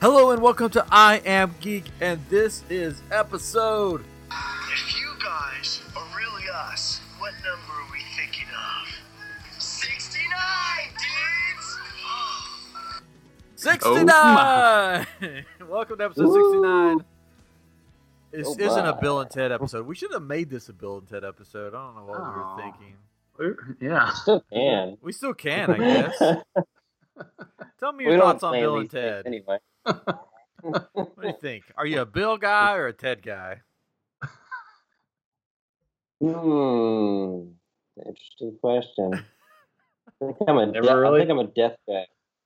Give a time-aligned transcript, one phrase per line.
[0.00, 4.02] Hello and welcome to I Am Geek, and this is episode.
[4.72, 8.88] If you guys are really us, what number are we thinking of?
[9.58, 10.28] 69,
[11.56, 11.78] dudes!
[13.56, 15.06] 69!
[15.68, 17.04] Welcome to episode 69.
[18.32, 18.98] This Oh, isn't a.
[19.00, 19.86] Bill and Ted episode.
[19.86, 21.74] We should have made this a Bill and Ted episode.
[21.74, 22.54] I don't know what we Oh.
[22.56, 22.96] were thinking.
[23.38, 24.12] We're- Yeah.
[24.12, 24.96] Still can.
[25.02, 26.18] We still can, I guess.
[27.80, 29.26] Tell me your don't thoughts on Bill and Ted.
[29.26, 29.58] anyway.
[30.62, 31.64] What do you think?
[31.76, 33.60] Are you a Bill guy or a Ted guy?
[36.20, 37.48] Hmm.
[38.06, 39.14] Interesting question.
[39.14, 41.94] I think I'm a Never death, really- I think I'm a death guy.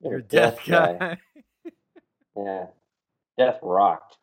[0.05, 1.19] I'm You're a a death guy.
[2.37, 2.67] Yeah.
[3.39, 4.17] Death rocked.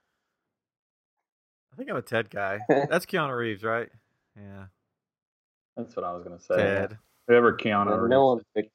[1.71, 2.59] I think I'm a Ted guy.
[2.69, 3.87] That's Keanu Reeves, right?
[4.35, 4.65] Yeah.
[5.77, 6.57] That's what I was gonna say.
[6.57, 6.97] Ted.
[7.29, 7.85] Whoever Keanu.
[7.85, 8.43] no Reeves one is.
[8.53, 8.73] picks.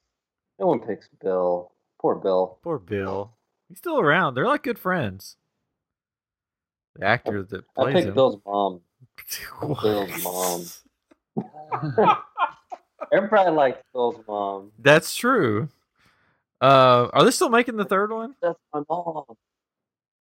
[0.59, 1.71] No one picks Bill.
[2.01, 2.59] Poor Bill.
[2.63, 3.36] Poor Bill.
[3.69, 4.35] He's still around.
[4.35, 5.37] They're like good friends.
[6.97, 8.15] The actor that I plays picked him.
[8.15, 8.81] Bill's mom.
[9.61, 9.83] What?
[9.83, 10.23] Bill's
[11.37, 12.17] mom.
[13.13, 14.73] Everybody likes Bill's mom.
[14.79, 15.69] That's true.
[16.61, 18.35] Uh, are they still making the third one?
[18.41, 19.25] That's my mom.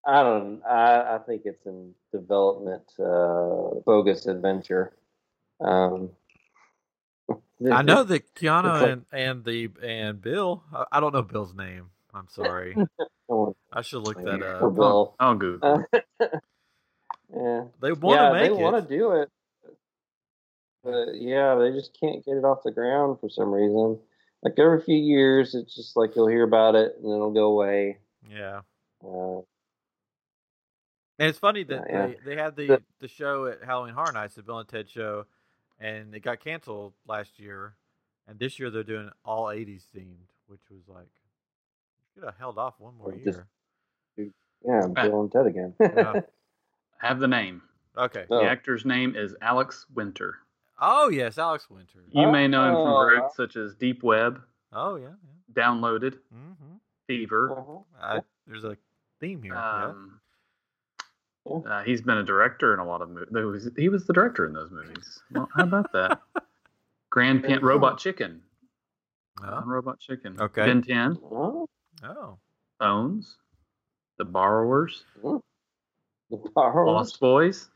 [0.06, 0.62] I don't.
[0.64, 2.84] I I think it's in development.
[3.00, 4.94] Uh, bogus adventure.
[5.60, 6.10] Um,
[7.72, 10.64] I know that Keanu like- and, and the and Bill.
[10.74, 11.90] I, I don't know Bill's name.
[12.14, 12.76] I'm sorry.
[13.34, 14.76] Oh, I should look that up.
[14.76, 15.16] Bill.
[15.20, 15.84] I'll Google.
[15.92, 16.08] Uh,
[17.36, 18.62] yeah, They want yeah, to make they it.
[18.62, 19.30] want to do it,
[20.84, 24.00] but yeah, they just can't get it off the ground for some reason.
[24.44, 27.98] Like every few years, it's just like you'll hear about it and it'll go away.
[28.30, 28.62] Yeah.
[29.04, 29.40] Uh,
[31.20, 32.08] And it's funny that Yeah, yeah.
[32.26, 34.90] they, they had the, The- the show at Halloween Horror Nights, the Bill and Ted
[34.90, 35.26] show,
[35.80, 37.76] and it got canceled last year.
[38.28, 41.23] And this year they're doing all 80s themed, which was like, you
[42.16, 43.40] could have held off one more Well, just-
[44.18, 44.32] year.
[44.66, 45.74] yeah, Bill and Ted again.
[45.80, 46.22] Yeah.
[47.00, 47.62] Have the name.
[47.98, 48.26] Okay.
[48.30, 48.40] Oh.
[48.40, 50.38] The actor's name is Alex Winter.
[50.80, 52.00] Oh, yes, Alex Winter.
[52.12, 52.94] You may know him from Oh.
[52.96, 54.42] works such as Deep Web,
[54.72, 55.08] Oh, yeah.
[55.08, 55.64] yeah.
[55.64, 56.38] Downloaded, yeah.
[56.38, 56.76] hmm
[57.08, 57.52] Fever.
[57.52, 57.80] Uh-huh.
[58.02, 58.78] I, there's a
[59.20, 59.56] theme here.
[59.56, 60.22] Um,
[61.46, 61.54] Yeah.
[61.58, 63.70] uh, he's been a director in a lot of movies.
[63.76, 65.22] He was the director in those movies.
[65.32, 66.22] Well, how about that?
[67.10, 68.42] Grand Pan Robot Chicken.
[69.44, 69.62] Oh.
[69.66, 70.40] Robot Chicken.
[70.40, 70.66] Okay.
[70.66, 71.18] Ben 10.
[71.24, 71.68] Oh,
[72.04, 72.38] oh.
[72.80, 73.38] Phones.
[74.18, 75.04] The Borrowers.
[75.22, 75.40] the
[76.56, 76.88] Borrowers.
[76.88, 77.70] Lost Boys.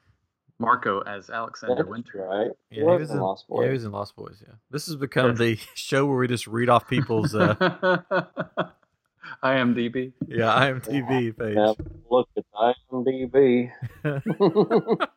[0.60, 2.28] Marko as Alexander That's Winter.
[2.28, 2.52] right.
[2.72, 3.72] Yeah, was he was in in Lost Yeah, he Boys.
[3.74, 4.44] was in Lost Boys.
[4.46, 5.38] Yeah, this has become Yes.
[5.38, 7.54] the show where we just read off people's uh,
[9.44, 10.14] IMDb.
[10.28, 11.56] yeah IMDb page.
[11.56, 11.76] Now,
[12.10, 12.44] look at
[12.92, 13.72] IMDb.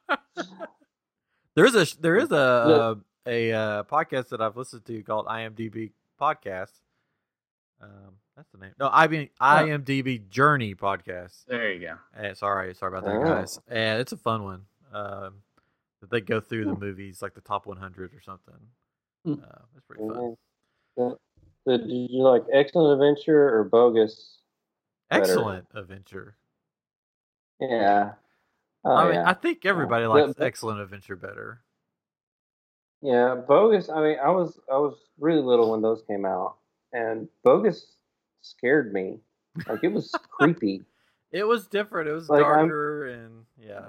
[1.56, 2.94] There is a there is a uh,
[3.26, 6.70] a uh, podcast that I've listened to called IMDb Podcast.
[7.82, 8.72] Um, that's the name.
[8.78, 11.44] No, I mean IMDb Journey Podcast.
[11.46, 11.94] There you go.
[12.16, 13.22] And sorry, sorry about that, Oh.
[13.24, 13.60] guys.
[13.68, 14.64] And it's a fun one.
[14.92, 15.42] Um,
[16.00, 18.54] that they go through the movies like the top 100 or something.
[19.26, 19.32] Hmm.
[19.34, 20.36] Uh, that's pretty fun.
[20.96, 21.18] So,
[21.66, 24.38] so did you like Excellent Adventure or Bogus?
[25.10, 25.22] better?
[25.22, 26.36] Excellent adventure.
[27.60, 28.12] Yeah.
[28.84, 29.28] Oh, I mean, yeah.
[29.28, 31.60] I think everybody But- likes but- Excellent Adventure better.
[33.02, 33.90] yeah, Bogus.
[33.90, 36.56] I mean, I was I was really little when those came out,
[36.94, 37.96] and Bogus
[38.42, 39.20] scared me.
[39.68, 40.84] Like it was creepy.
[41.32, 42.08] It was different.
[42.08, 43.88] It was Like, I'm- darker and yeah.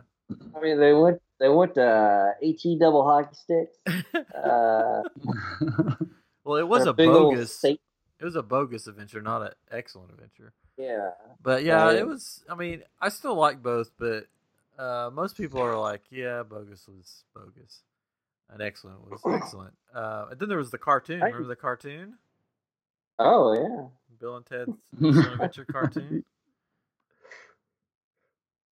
[0.55, 3.77] I mean, they went they went to he double hockey sticks.
[4.35, 5.01] Uh,
[6.43, 7.63] Well, it was a bogus.
[7.63, 7.79] It
[8.21, 10.53] was a bogus adventure, not an excellent adventure.
[10.77, 11.11] Yeah.
[11.41, 12.43] But yeah, it was.
[12.49, 14.27] I mean, I still like both, but
[14.79, 17.81] uh, most people are like, yeah, bogus was bogus,
[18.49, 19.73] and excellent was excellent.
[19.93, 21.21] Uh, and then there was the cartoon.
[21.21, 22.15] Remember the cartoon?
[23.19, 23.87] Oh yeah.
[24.21, 26.23] Bill and Ted's Excellent Adventure cartoon.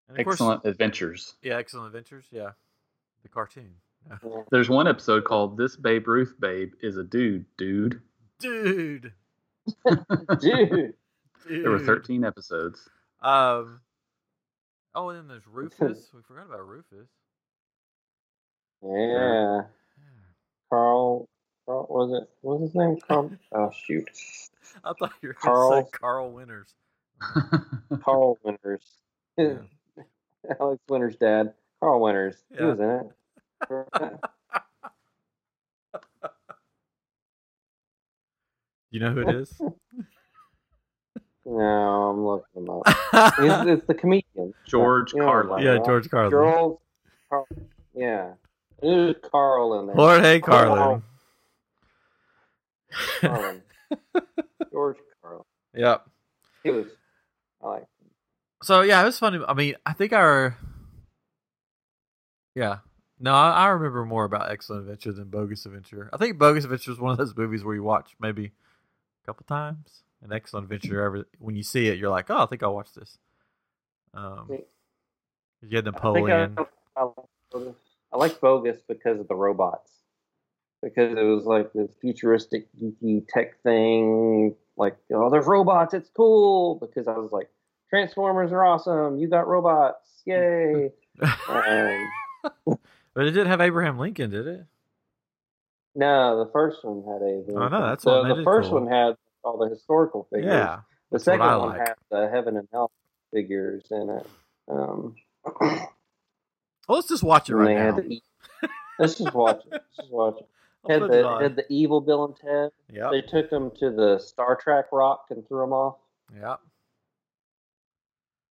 [0.08, 1.36] And of course- Excellent Adventures.
[1.42, 2.26] yeah, Excellent Adventures.
[2.32, 2.52] Yeah,
[3.24, 3.72] the cartoon.
[3.74, 3.74] Yeah.
[4.24, 4.44] Yeah.
[4.50, 8.02] There's one episode called "This Babe Ruth Babe is a Dude, Dude."
[8.40, 9.12] Dude,
[10.40, 10.94] Dude.
[11.50, 12.88] There were 13 episodes.
[13.22, 13.82] Um.
[14.96, 16.10] Oh, and then there's Rufus.
[16.14, 17.10] We forgot about Rufus.
[18.82, 19.64] Yeah.
[20.70, 21.28] Carl.
[21.66, 22.30] Carl was it?
[22.42, 22.98] What was his name?
[23.06, 23.32] Carl.
[23.52, 24.08] Oh shoot.
[24.84, 25.72] I thought you were Carl.
[25.84, 26.74] say Carl Winters.
[28.04, 28.84] Carl Winters.
[29.38, 29.56] Yeah.
[30.60, 31.54] Alex Winters' dad.
[31.80, 32.36] Carl Winters.
[32.58, 34.20] He was in it.
[38.92, 39.62] You know who it is?
[41.46, 42.84] no, I'm looking him up.
[43.40, 44.54] It's, it's the comedian.
[44.66, 45.64] George You know Carlin.
[45.64, 45.78] yeah.
[45.86, 46.32] George Carlin.
[46.32, 46.80] Charles.
[47.30, 47.48] Carl,
[47.94, 48.34] yeah.
[48.82, 49.96] There's Carl in there.
[49.96, 51.04] Jorge Carlin.
[53.22, 53.62] Carlin.
[54.72, 55.44] George Carlin.
[55.74, 56.08] Yep.
[56.64, 56.88] He was.
[57.62, 57.88] I like.
[58.64, 59.40] So yeah, it was funny.
[59.48, 60.58] I mean, I think our
[62.56, 62.80] yeah.
[63.22, 66.10] No, I, I remember more about Excellent Adventure than Bogus Adventure.
[66.14, 69.46] I think Bogus Adventure is one of those movies where you watch maybe a couple
[69.46, 72.74] times, and Excellent Adventure, ever when you see it, you're like, oh, I think I'll
[72.74, 73.18] watch this.
[74.14, 74.60] Um,
[75.62, 76.58] you had Napoleon.
[76.58, 77.08] I, I,
[77.52, 77.76] Bogus.
[78.12, 79.92] I like Bogus because of the robots.
[80.82, 84.56] Because it was like this futuristic, geeky tech thing.
[84.78, 85.94] Like, oh, there's robots.
[85.94, 86.76] It's cool.
[86.76, 87.50] Because I was like,
[87.90, 89.18] Transformers are awesome.
[89.18, 90.22] You got robots.
[90.26, 90.92] Yay.
[91.50, 92.08] um,
[92.66, 94.66] but it didn't have Abraham Lincoln, did it?
[95.96, 97.44] no, the first one had a.
[97.58, 98.82] Oh, no, that's the, what the first cool.
[98.82, 100.48] one had all the historical figures.
[100.52, 100.80] Yeah.
[101.12, 101.80] The second one like.
[101.80, 102.92] had the heaven and hell
[103.34, 104.28] figures in it.
[104.70, 105.16] Um,
[106.90, 107.92] Well, let's just watch it right now.
[107.92, 108.20] the,
[108.98, 109.74] let's just watch it.
[109.74, 110.48] Let's just watch it.
[110.86, 111.42] I'll Had the, on.
[111.44, 112.70] had the evil Bill and Ted.
[112.92, 113.10] Yeah.
[113.12, 115.98] They took them to the Star Trek rock and threw them off.
[116.36, 116.56] Yeah.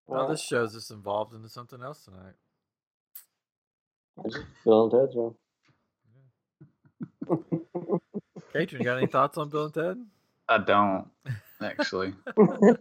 [0.06, 2.34] Well, this shows us involved into something else tonight.
[4.24, 5.36] It's just Bill and Ted show.
[8.52, 9.96] Katrin, you got any thoughts on Bill and Ted?
[10.48, 11.06] I don't
[11.62, 12.14] actually.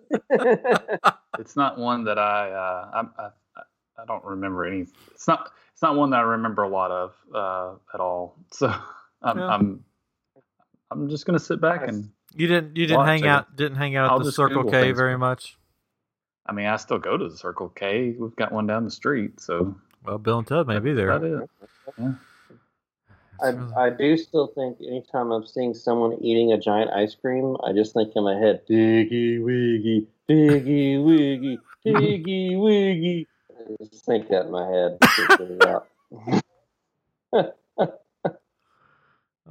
[1.40, 3.24] It's not one that I uh, I'm- I,
[3.56, 3.62] I
[4.02, 4.88] I don't remember any.
[5.12, 8.36] It's not it's not one that I remember a lot of uh, at all.
[8.52, 8.74] So
[9.22, 9.48] I'm Yeah.
[9.48, 9.84] I'm
[10.92, 12.78] I'm just gonna sit back and You didn't.
[12.78, 13.28] You didn't hang it.
[13.28, 13.56] out.
[13.56, 14.98] Didn't hang out at I'll the Circle Google K things.
[14.98, 15.58] very much.
[16.46, 18.16] I mean I still go to the Circle K.
[18.18, 19.76] We've got one down the street, so
[20.06, 21.12] Well, Bill and Ted may be there.
[21.12, 21.48] About
[22.00, 22.16] it.
[23.42, 27.72] I, I do still think anytime I'm seeing someone eating a giant ice cream, I
[27.72, 33.28] just think in my head, Diggy Wiggy, Diggy Wiggy, Diggy Wiggy.
[33.52, 34.98] I just think that in my head.
[35.02, 35.88] Can't get it out.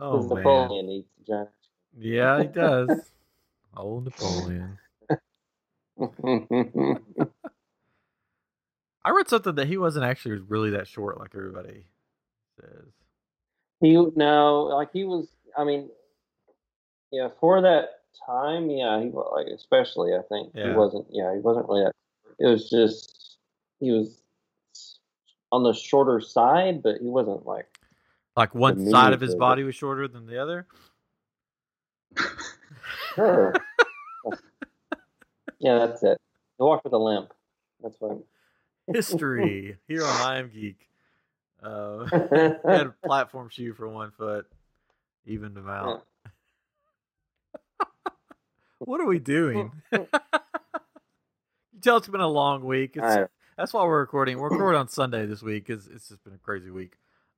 [0.00, 0.36] Oh man.
[0.36, 1.48] Napoleon eats giant
[1.98, 3.10] Yeah, he does.
[3.76, 4.78] Old Napoleon.
[9.04, 11.84] I read something that he wasn't actually really that short, like everybody
[12.60, 12.88] says.
[13.80, 15.28] he no, like he was.
[15.56, 15.88] I mean,
[17.10, 20.14] yeah, for that time, yeah, he like especially.
[20.14, 21.06] I think he wasn't.
[21.10, 21.92] Yeah, he wasn't really that.
[22.38, 23.36] It was just
[23.78, 24.22] he was
[25.52, 27.66] on the shorter side, but he wasn't like
[28.36, 30.66] Like one me, side of his the- body was shorter than the other.
[33.14, 33.54] Sure.
[35.58, 36.20] yeah, that's it.
[36.58, 37.32] He walked with a limp.
[37.82, 38.22] That's fine.
[38.92, 40.88] History here on I Am Geek.
[41.62, 44.46] Uh, had a platform shoe for one foot,
[45.24, 46.04] even him out.
[48.78, 49.72] What are we doing?
[49.92, 50.06] you
[51.80, 52.92] tell it's been a long week.
[52.96, 54.38] It's, I- that's why we're recording.
[54.38, 56.92] We're recording on Sunday this week because it's just been a crazy week.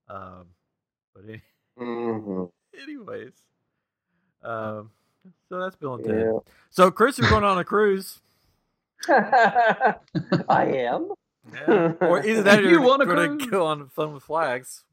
[0.08, 0.46] Um,
[1.14, 1.24] but
[1.78, 2.50] Mhm.
[2.82, 3.32] anyways,
[4.42, 4.90] um,
[5.48, 6.18] so that's Bill and Ted.
[6.18, 6.38] Yeah.
[6.70, 8.20] So Chris, you're going on a cruise.
[9.08, 9.96] I
[10.48, 11.12] am.
[11.52, 11.92] Yeah.
[12.00, 14.84] Or either that or You want to go on Fun with Flags.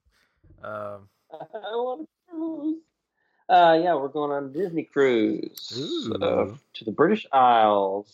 [0.64, 1.38] Um, I
[1.74, 2.78] want to cruise.
[3.48, 8.12] Uh, yeah, we're going on a Disney cruise uh, to the British Isles.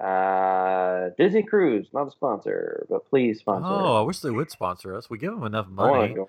[0.00, 3.68] Uh, Disney Cruise, not a sponsor, but please sponsor.
[3.68, 5.08] oh, I wish they would sponsor us.
[5.08, 6.14] We give them enough money.
[6.14, 6.28] go.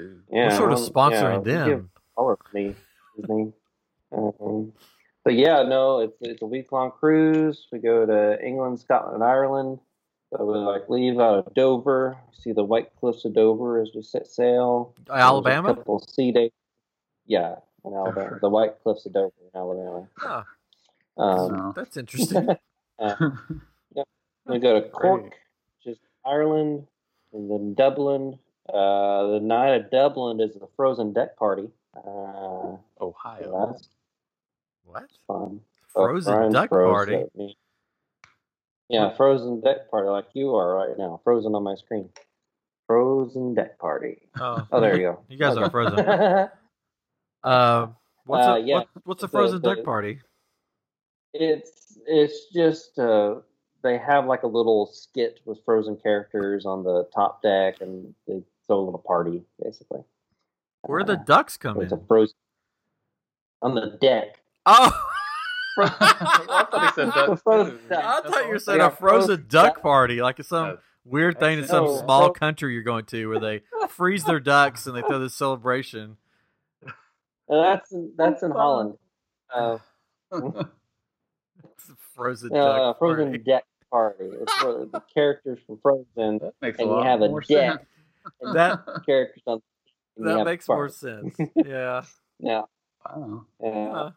[0.00, 0.22] Dude.
[0.32, 1.90] Yeah, We're sort of um, sponsoring yeah, we give them.
[2.16, 2.74] all our money,
[3.16, 3.52] Disney.
[4.12, 4.72] Um,
[5.24, 7.66] but yeah, no, it's it's a week long cruise.
[7.70, 9.78] We go to England, Scotland, and Ireland.
[10.32, 14.02] So we like leave out of Dover, see the White Cliffs of Dover as we
[14.02, 14.94] set sail.
[15.06, 15.74] There's a Alabama?
[15.74, 16.52] couple sea days.
[17.26, 20.08] Yeah, in Alabama, the White Cliffs of Dover in Alabama.
[20.16, 20.42] Huh,
[21.16, 21.72] Um, No.
[21.76, 22.48] that's interesting.
[23.00, 24.02] yeah
[24.46, 25.32] we go to Cork, Great.
[25.84, 26.86] which is Ireland,
[27.32, 28.38] and then Dublin.
[28.72, 31.68] Uh, the night of Dublin is the frozen deck party.
[31.96, 33.76] Uh, Ohio.
[34.84, 35.06] what?
[35.26, 35.60] fun.
[35.92, 37.24] Frozen duck party.
[38.88, 41.20] Yeah, frozen deck party like you are right now.
[41.24, 42.08] Frozen on my screen.
[42.86, 44.18] Frozen deck party.
[44.40, 45.20] Oh, Oh, there you go.
[45.28, 45.98] You guys are frozen.
[47.44, 48.74] Um, what's Uh, a, yeah.
[48.74, 50.20] what, what's a frozen the- duck party?
[51.32, 53.36] it's it's just uh,
[53.82, 58.42] they have like a little skit with frozen characters on the top deck, and they
[58.70, 60.00] throw a little party basically.
[60.82, 62.34] Where the Uh, ducks come it's a frozen
[63.62, 64.40] on the deck.
[64.66, 64.90] Oh,
[65.78, 67.88] I thought he said ducks, Frozen too.
[67.88, 68.04] duck.
[68.04, 69.82] I thought you were saying Yeah, a frozen frozen duck duck.
[69.82, 72.32] party, like it's some Uh, weird thing in some small No.
[72.32, 76.16] country you're going to where they freeze their ducks and they throw this celebration.
[76.86, 76.90] Uh,
[77.48, 78.96] that's that's in Holland.
[79.52, 79.78] Uh,
[81.64, 82.54] It's a frozen uh,
[82.92, 83.38] duck frozen party.
[83.38, 84.24] deck party.
[84.40, 87.40] It's where the characters from Frozen that makes a And you lot have a more
[87.40, 87.48] deck.
[87.48, 87.82] sense.
[88.40, 89.62] And That characters on.
[90.18, 91.36] that makes more sense.
[91.56, 92.02] Yeah.
[92.38, 92.62] Yeah.
[93.06, 93.44] Wow.
[93.62, 93.68] yeah.
[93.68, 94.10] Uh,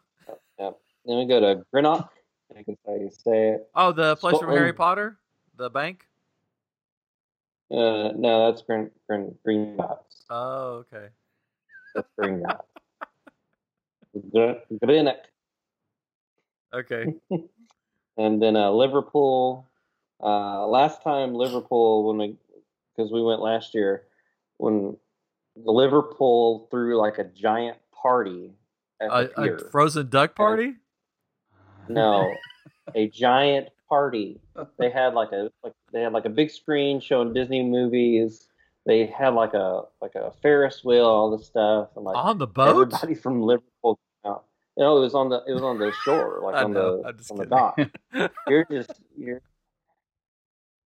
[0.58, 0.70] yeah.
[1.06, 2.10] Then we go to Greenock,
[2.50, 3.68] I think is how you say it.
[3.74, 5.18] Oh, the place from Harry Potter,
[5.56, 6.06] the bank.
[7.70, 10.24] Uh, no, that's green, green, Gringotts.
[10.30, 11.08] Oh, okay.
[11.94, 12.60] That's Gringotts.
[14.32, 15.16] Gr- Greenock.
[16.72, 17.14] Okay.
[18.16, 19.66] And then uh, Liverpool.
[20.22, 22.36] Uh, last time Liverpool, when we,
[22.94, 24.04] because we went last year,
[24.58, 24.96] when
[25.56, 28.52] Liverpool threw like a giant party
[29.00, 30.74] A, a frozen duck party.
[31.88, 32.32] no,
[32.94, 34.40] a giant party.
[34.78, 38.48] They had like a like they had like a big screen showing Disney movies.
[38.86, 42.46] They had like a like a Ferris wheel, all this stuff, and like On the
[42.46, 42.68] boat.
[42.68, 43.98] everybody from Liverpool.
[44.76, 47.08] You know, it was on the it was on the shore, like on know, the
[47.30, 47.78] on the dock.
[48.48, 49.40] You're just you're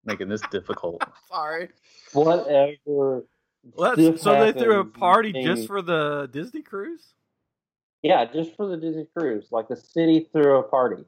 [0.09, 1.03] Making this difficult.
[1.31, 1.69] Sorry.
[2.15, 2.77] whatever.
[2.87, 7.13] Well, that's, stuff so they threw a party things- just for the Disney cruise.
[8.03, 9.49] yeah, just for the Disney cruise.
[9.51, 11.05] Like the city threw a party.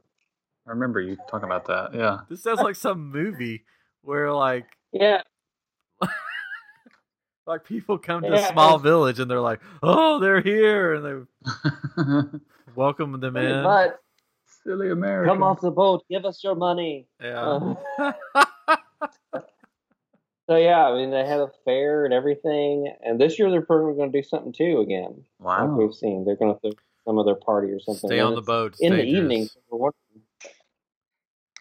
[0.66, 1.94] I remember you talking about that.
[1.94, 2.18] Yeah.
[2.28, 3.64] This sounds like some movie
[4.02, 5.22] where like Yeah,
[7.46, 11.04] like people come to Yeah, a small village and they're like, oh, they're here, and
[11.04, 12.38] they
[12.74, 13.64] welcome them in.
[13.64, 13.98] but
[14.62, 15.30] Silly America.
[15.30, 17.06] come off the boat, give us your money.
[17.20, 17.74] Yeah.
[17.98, 18.12] Uh,
[20.50, 23.94] So yeah, I mean they had a fair and everything, and this year they're probably
[23.94, 25.22] going to do something too again.
[25.38, 25.76] Like Wow.
[25.76, 26.72] we've seen, they're going to throw
[27.04, 28.08] some other party or something.
[28.10, 28.74] Stay And on the boat.
[28.80, 29.46] In the evening.
[29.46, 29.92] so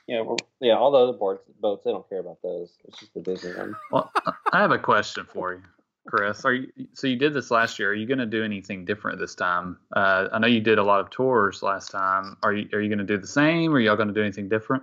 [0.08, 0.24] Yeah,
[0.60, 0.74] yeah.
[0.74, 2.78] All the other boats, boats, they don't care about those.
[2.86, 3.76] It's just the Disney one.
[3.92, 4.12] Well,
[4.52, 5.62] I have a question for you,
[6.08, 6.44] Chris.
[6.44, 7.92] Are you so you did this last year?
[7.92, 9.78] Are you going to do anything different this time?
[9.96, 12.38] Uh, I know you did a lot of tours last time.
[12.42, 13.72] Are you are you going to do the same?
[13.72, 14.82] Or are y'all going to do anything different?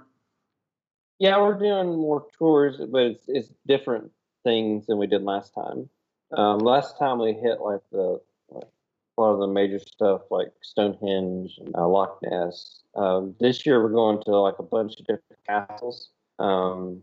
[1.19, 4.11] Yeah, we're doing more tours, but it's it's different
[4.45, 5.89] things than we did last time.
[6.33, 8.21] Um, last time we hit like the
[8.51, 8.65] like,
[9.17, 12.83] a lot of the major stuff like Stonehenge and uh, Loch Ness.
[12.95, 16.11] Um, this year we're going to like a bunch of different castles.
[16.39, 17.03] Um,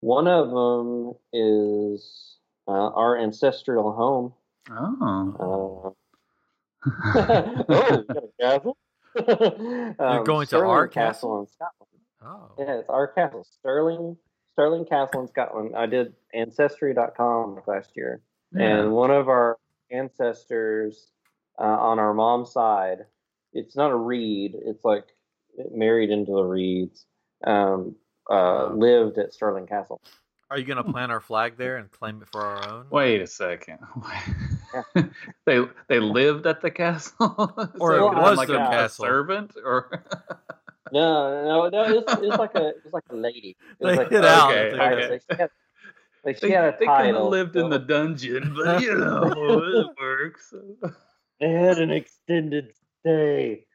[0.00, 2.36] one of them is
[2.68, 4.32] uh, our ancestral home.
[4.70, 5.94] Oh.
[6.84, 6.90] Uh,
[7.68, 8.76] oh, got a castle.
[9.98, 11.95] um, going to our castle in Scotland.
[12.24, 12.50] Oh.
[12.58, 14.16] Yeah, it's our castle, Stirling,
[14.52, 15.74] Stirling Castle in Scotland.
[15.76, 18.20] I did Ancestry.com last year,
[18.52, 18.78] Yeah.
[18.80, 19.58] and one of our
[19.90, 21.10] ancestors
[21.58, 22.98] uh, on our mom's side,
[23.52, 25.04] it's not a reed, it's like
[25.72, 27.06] married into the reeds,
[27.44, 27.94] um,
[28.30, 28.74] uh, Oh.
[28.76, 30.00] lived at Stirling Castle.
[30.50, 32.86] Are you gonna plant our flag there and claim it for our own?
[32.90, 33.78] Wait a second.
[35.44, 37.34] they they lived at the castle,
[37.80, 39.04] Or So I'm was like their a, a castle.
[39.04, 40.04] servant, or
[40.92, 43.56] No, no, no, it's, it's like a, it's like a lady.
[43.80, 44.50] It was They like hid out.
[44.50, 44.98] Okay, at the title.
[44.98, 45.10] okay.
[45.10, 45.50] Like, she had,
[46.24, 47.28] like she they, had a they couldn't have title.
[47.28, 49.22] lived in the dungeon, but you know
[49.64, 50.54] it works.
[51.40, 53.66] They had an extended stay,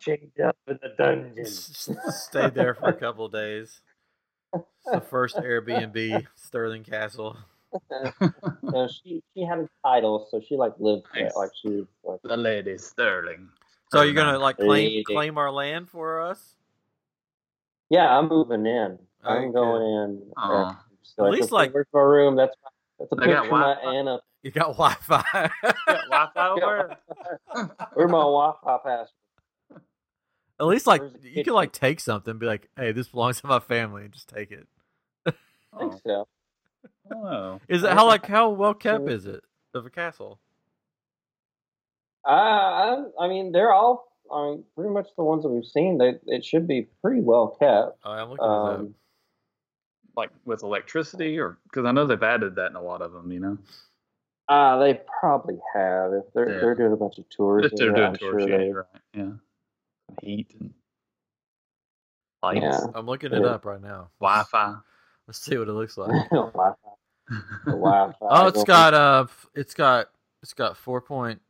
[0.00, 1.40] chained up in the dungeon.
[1.46, 3.80] S- s- Stayed there for a couple of days.
[4.54, 7.36] It's the first Airbnb, Stirling Castle.
[8.62, 12.20] no, she she had a title, so she like lived there, like she was like.
[12.22, 13.48] the lady Stirling.
[13.90, 16.56] So you're gonna like claim claim our land for us?
[17.90, 18.98] Yeah, I'm moving in.
[19.24, 20.22] Alright, I'm going in.
[20.36, 22.36] Uh, so At I least, can- like- where's my room?
[22.36, 22.54] That's
[22.98, 24.20] that's a They got picture of my Anna.
[24.42, 25.24] You got Wi-Fi.
[25.86, 26.96] Wi-Fi over?
[27.94, 29.08] Where's my Wi-Fi password?
[30.60, 33.46] At least like you can like take something, and be like, "Hey, this belongs to
[33.46, 34.66] my family," and just take it.
[35.26, 36.28] I think Oh, so.
[37.14, 37.60] oh.
[37.68, 39.42] Is it how like how well kept is it
[39.74, 40.40] of a castle?
[42.28, 45.98] I, I I mean they're all I mean pretty much the ones that we've seen.
[45.98, 47.98] They it should be pretty well kept.
[48.04, 48.78] Oh, I'm looking it up.
[48.80, 48.94] Um,
[50.16, 53.30] like with electricity, or because I know they've added that in a lot of them.
[53.32, 53.58] You know,
[54.48, 56.60] uh, they probably have if they're Yeah.
[56.60, 57.66] they're doing a bunch of tours.
[57.66, 58.86] if they're yeah, doing I'm tours, sure yeah, they- right.
[59.14, 59.30] Yeah,
[60.22, 60.74] heat and
[62.42, 62.86] lights, Yeah.
[62.94, 64.10] I'm looking it up right now.
[64.20, 64.74] Wi-Fi.
[65.26, 66.10] Let's see what it looks like.
[66.30, 66.72] Wi-Fi.
[67.66, 68.14] Wi-Fi.
[68.22, 70.10] Oh, it's got uh, it's got
[70.42, 71.40] it's got four point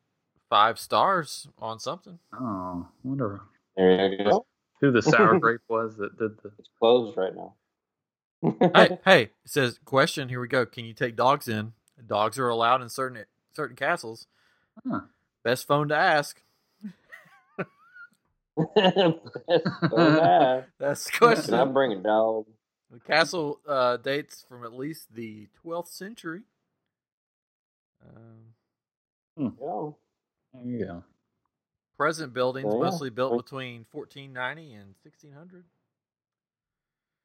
[0.49, 2.19] five stars on something.
[2.33, 3.41] Oh, wonder
[3.77, 4.47] There you go.
[4.81, 6.51] who the sour grape was that did the.
[6.59, 7.55] It's closed right now.
[8.75, 10.29] hey, hey, it says question.
[10.29, 10.67] Here we go.
[10.67, 11.73] Can you take dogs in?
[12.07, 13.25] Dogs are allowed in certain
[13.55, 14.27] certain castles.
[14.89, 15.01] Huh.
[15.45, 16.41] Best phone to ask.
[18.77, 21.55] That's the question.
[21.55, 22.47] I'm bringing dog.
[22.91, 26.43] The castle uh, dates from at least the 12th century.
[28.03, 28.55] Um,
[29.61, 29.91] Yeah.
[30.55, 31.05] There you go.
[31.97, 32.91] present buildings Oh, yeah.
[32.91, 35.65] mostly built between 1490 and 1600.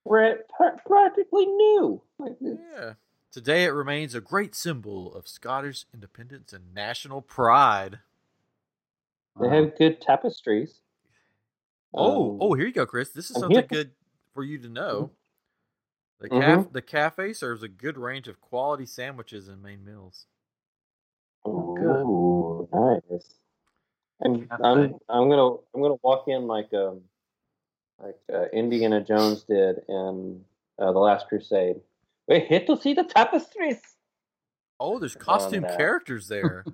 [0.03, 2.01] We're pra- practically new.
[2.18, 2.94] Like, Yeah.
[3.32, 8.00] Today it remains a great symbol of Scottish independence and national pride.
[9.39, 10.82] They have good tapestries.
[11.94, 13.10] Oh, Um, oh, here you go, Chris.
[13.12, 13.96] This is something good
[14.34, 15.12] for you to know.
[16.20, 16.42] The Mhm.
[16.42, 20.25] caf- the cafe serves a good range of quality sandwiches and main meals.
[21.46, 22.06] Oh, good.
[22.75, 23.36] Ooh, nice.
[24.22, 27.01] And I'm I'm gonna I'm gonna walk in like um
[28.01, 30.41] like uh, Indiana Jones did in
[30.79, 31.77] uh, the Last Crusade.
[32.27, 33.82] We're here to see the tapestries.
[34.79, 36.67] Oh, there's costume uh, characters there.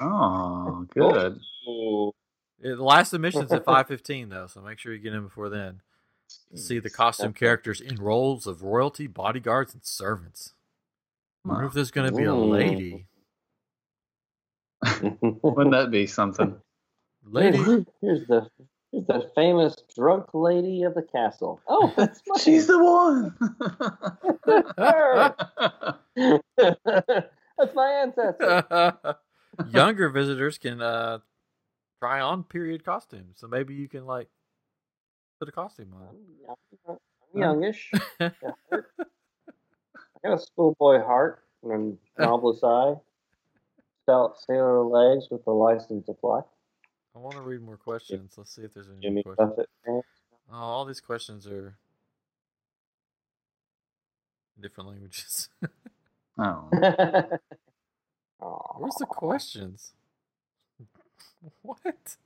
[0.00, 1.40] Oh, good.
[1.68, 2.12] Ooh.
[2.60, 5.48] Yeah, the last admission's at five fifteen though, so make sure you get in before
[5.50, 5.82] then.
[6.54, 7.34] See the costume Okay.
[7.34, 10.54] characters in roles of royalty, bodyguards, and servants.
[11.46, 13.07] I wonder if there's going to be a lady.
[14.82, 16.56] Wouldn't that be something?
[17.24, 17.58] Lady.
[18.00, 18.48] Here's the
[18.92, 21.60] here's the famous drunk lady of the castle.
[21.66, 23.34] Oh, that's my She's the one.
[27.58, 29.16] that's my ancestor.
[29.68, 31.18] Younger visitors can uh,
[32.00, 34.28] try on period costumes, so maybe you can like
[35.38, 36.16] put a costume on.
[36.88, 36.96] I'm
[37.34, 37.90] youngish.
[38.18, 38.34] Got
[38.70, 38.86] heart.
[40.24, 42.94] I got a schoolboy heart and a novelist eye.
[44.08, 46.40] Stout sailor legs with a license to fly.
[47.14, 48.32] I want to read more questions.
[48.38, 49.66] Let's see if there's any Jimmy more questions.
[49.84, 50.04] Buffett.
[50.50, 51.76] Oh, all these questions are
[54.58, 55.50] different languages.
[56.38, 56.68] oh.
[58.78, 59.92] Where's the questions?
[61.60, 62.16] What?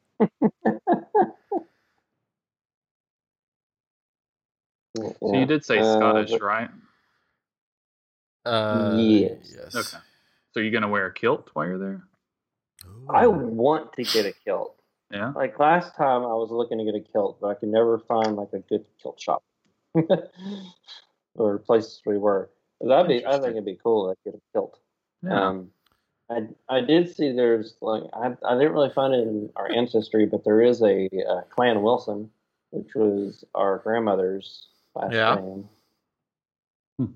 [4.96, 6.70] So you did say Uh, Scottish, but- right?
[8.44, 9.52] Uh, Yes.
[9.56, 9.74] Yes.
[9.74, 9.98] Okay.
[10.52, 12.04] So you're gonna wear a kilt while you're there?
[13.08, 14.76] I want to get a kilt.
[15.10, 15.32] Yeah.
[15.36, 18.36] Like last time, I was looking to get a kilt, but I could never find
[18.36, 19.42] like a good kilt shop
[21.34, 22.50] or places we were.
[22.80, 23.26] But That'd be.
[23.26, 24.78] I think it'd be cool to get a kilt.
[25.22, 25.48] Yeah.
[25.48, 25.70] Um,
[26.30, 30.26] I I did see there's like I I didn't really find it in our ancestry,
[30.26, 32.30] but there is a, uh Clan Wilson,
[32.70, 35.34] which was our grandmother's last Yeah.
[35.36, 35.68] name.
[36.98, 37.06] Hmm.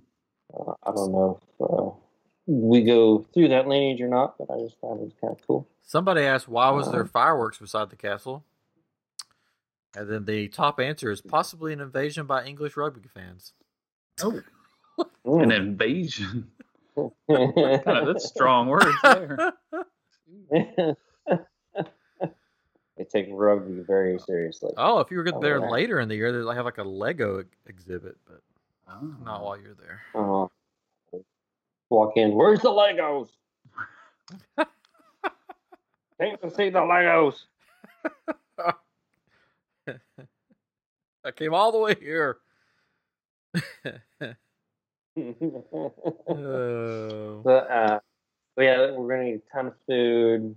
[0.55, 1.91] Uh, I don't know if uh,
[2.47, 5.47] we go through that lineage or not, but I just thought it was kind of
[5.47, 5.67] cool.
[5.83, 8.45] Somebody asked why was there Uh, fireworks beside the castle,
[9.97, 13.53] and then the top answer is possibly an invasion by English rugby fans.
[14.23, 14.41] oh,
[15.25, 16.51] an invasion.
[16.97, 19.53] kind of that's strong words there.
[22.97, 24.73] they take rugby very seriously.
[24.77, 25.69] oh, if you were Oh, there yeah.
[25.71, 28.41] later in the year, they have like a Lego exhibit, but
[28.89, 29.15] Oh.
[29.25, 30.01] not while you're there.
[30.15, 30.47] Uh,
[31.91, 32.33] walk in.
[32.35, 33.29] Where's the Legos?
[36.21, 37.45] Came to see the Legos.
[41.25, 42.39] I came all the way here.
[46.29, 47.41] oh.
[47.45, 48.01] but uh,
[48.55, 50.55] but yeah, we're gonna eat a ton of food.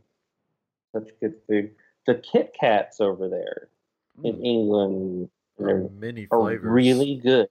[0.93, 1.71] Such good food.
[2.07, 3.69] The Kit Kats over there
[4.23, 6.63] in Mm, England are they're, many are flavors.
[6.63, 7.47] really good.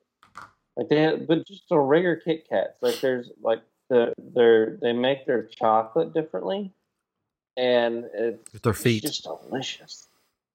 [0.79, 2.81] Like they, have, but just a regular Kit Kats.
[2.81, 6.73] Like there's like the they're they make their chocolate differently,
[7.57, 9.03] and it's, With their it's feet.
[9.03, 10.07] just delicious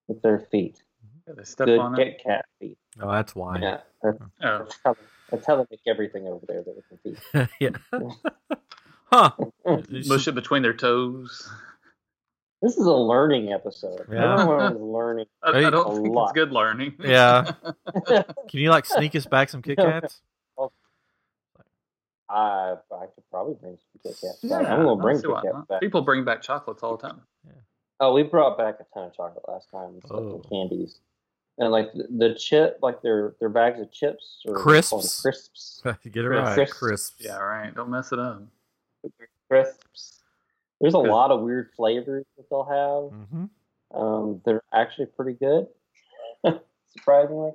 [0.08, 0.82] with their feet.
[1.28, 2.22] Yeah, they step good on Kit it.
[2.24, 2.78] Kat feet.
[3.02, 3.60] Oh, that's why.
[3.60, 4.28] Yeah, that's, Oh.
[4.60, 4.96] that's, how,
[5.30, 6.64] that's how they make everything over there.
[6.64, 7.50] That with their feet.
[7.60, 8.00] yeah.
[9.12, 9.32] huh.
[9.90, 11.50] You Mush it between their toes.
[12.64, 14.08] This is a learning episode.
[14.12, 14.40] Yeah.
[14.42, 15.26] Everyone is learning.
[15.44, 16.24] I, Hey, I a don't think lot.
[16.24, 16.96] it's good learning.
[17.04, 17.52] Yeah.
[18.08, 18.24] Can
[18.62, 20.22] you like sneak us back some Kit Kats?
[20.58, 20.72] Oh.
[22.30, 24.62] I I could probably bring some Kit Kats back.
[24.64, 25.82] Yeah, I'm gonna bring see Kit Kats back.
[25.82, 27.22] People bring back chocolates all the time.
[27.46, 27.52] Yeah.
[28.00, 30.00] Oh, we brought back a ton of chocolate last time.
[30.06, 30.36] Stuff Oh.
[30.36, 31.00] and candies,
[31.58, 35.22] and like the, the chip, like their their bags of chips or Crisps.
[35.22, 36.24] crisps, Get it Crisps.
[36.32, 36.56] right.
[36.56, 36.80] Crisps.
[36.80, 37.16] Crisps.
[37.20, 37.76] Yeah, right.
[37.76, 38.42] Don't mess it up.
[39.50, 40.22] crisps.
[40.84, 43.18] There's a Cause- lot of weird flavors that they'll have.
[43.20, 43.98] Mm-hmm.
[44.00, 45.68] Um, they're actually pretty good,
[46.98, 47.52] surprisingly.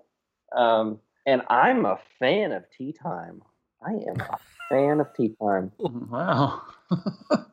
[0.57, 3.43] Um, and I'm a fan of tea time.
[3.87, 4.39] I am a
[4.71, 5.73] fan of tea time.
[5.79, 6.63] Wow.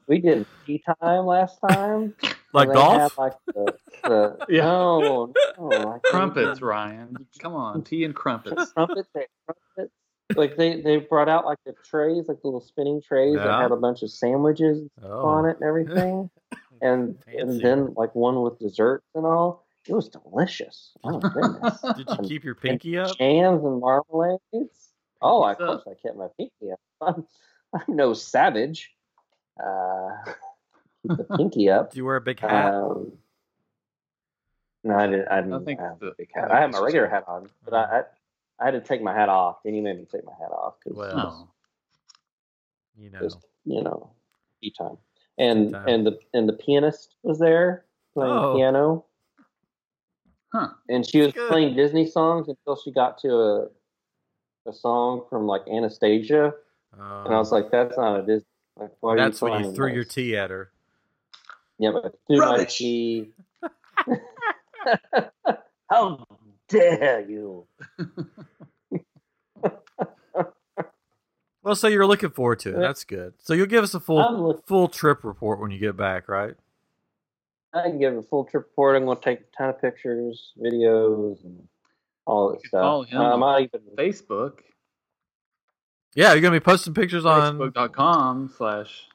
[0.08, 2.14] We did tea time last time.
[2.54, 3.18] Like and golf?
[3.18, 4.62] like the, the Yeah.
[4.66, 6.62] no, no, crumpets.
[6.62, 7.26] Ryan.
[7.40, 8.72] Come on, tea and crumpets.
[8.74, 9.28] Trumpets, they had
[9.76, 9.96] trumpets.
[10.36, 13.72] Like they, they brought out like the trays, like the little spinning trays that had
[13.72, 15.26] a bunch of sandwiches Oh.
[15.26, 16.30] on it and everything.
[16.82, 17.40] And Fancy.
[17.40, 19.66] and then like one with desserts and all.
[19.88, 20.92] It was delicious.
[21.06, 21.80] Oh goodness.
[21.96, 23.18] Did you keep your pinky up?
[23.18, 24.90] Jams and marmalades.
[25.22, 26.80] Oh, of Pinkies course I kept my pinky up.
[27.02, 27.26] I'm,
[27.74, 28.92] I'm no savage.
[29.58, 30.10] Uh,
[31.08, 31.92] keep the pinky up.
[31.92, 32.74] Do you wear a big hat?
[32.74, 33.14] Um,
[34.84, 35.28] no, I didn't.
[35.30, 36.52] I didn't I think have the- a big hat.
[36.52, 38.02] I had my regular hat on, but I,
[38.60, 39.58] I, I had to take my hat off.
[39.64, 41.50] Then he made me take my hat off because Well.
[41.50, 41.50] Oh.
[42.98, 43.20] you know.
[43.20, 44.12] just you know,
[44.62, 44.98] tea time.
[45.38, 45.88] And time.
[45.88, 48.56] and the and the pianist was there playing Oh.
[48.56, 49.06] piano.
[50.54, 50.70] Huh.
[50.88, 51.50] and she was Good.
[51.50, 53.68] playing Disney songs until she got to a
[54.68, 56.54] a song from like Anastasia,
[56.94, 57.56] and I was oh.
[57.56, 60.38] like, "That's not a Disney." Like, why that's you when you playing threw your tea
[60.38, 60.72] at her.
[61.78, 62.78] Yeah, but too much Rubbish.
[62.78, 63.32] tea.
[65.90, 66.26] How
[66.70, 67.68] dare you?
[71.64, 72.80] Well, so you're looking forward to it.
[72.80, 73.34] That's good.
[73.40, 76.54] So you'll give us a full look- full trip report when you get back, right?
[77.74, 78.96] I can give a full trip report.
[78.96, 81.68] I'm going to take a ton of pictures, videos, and
[82.28, 82.82] all that You stuff.
[82.82, 84.60] follow him Uh, I on might even Facebook,
[86.14, 87.58] Yeah, you're gonna be posting pictures on.
[87.58, 89.08] facebook.com slash.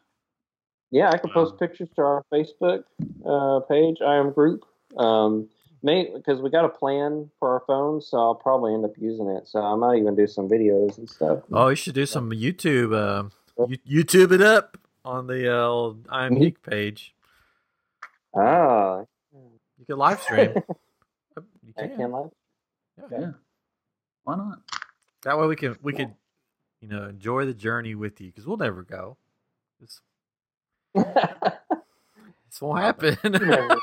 [0.90, 2.82] Yeah, I can post Um, pictures to our Facebook
[3.24, 4.64] uh, page, I am group.
[4.96, 5.48] Um, main
[5.82, 9.48] because we got a plan for our phones, so I'll probably end up using it.
[9.48, 11.40] So I might even do some videos and stuff.
[11.52, 12.94] Oh, you should do some YouTube.
[12.94, 13.28] Uh,
[13.88, 16.40] YouTube it up on the uh, old I am Mhm.
[16.40, 17.14] Geek page.
[18.34, 19.04] Ah,
[19.78, 20.52] You can live stream.
[21.36, 21.96] you I can.
[21.96, 22.30] can like.
[23.10, 23.30] Yeah.
[24.24, 24.58] Why not?
[25.22, 26.12] That way we can we could
[26.80, 29.16] you know enjoy the journey with you because we'll never go.
[29.80, 30.00] This
[30.94, 33.16] this won't happen.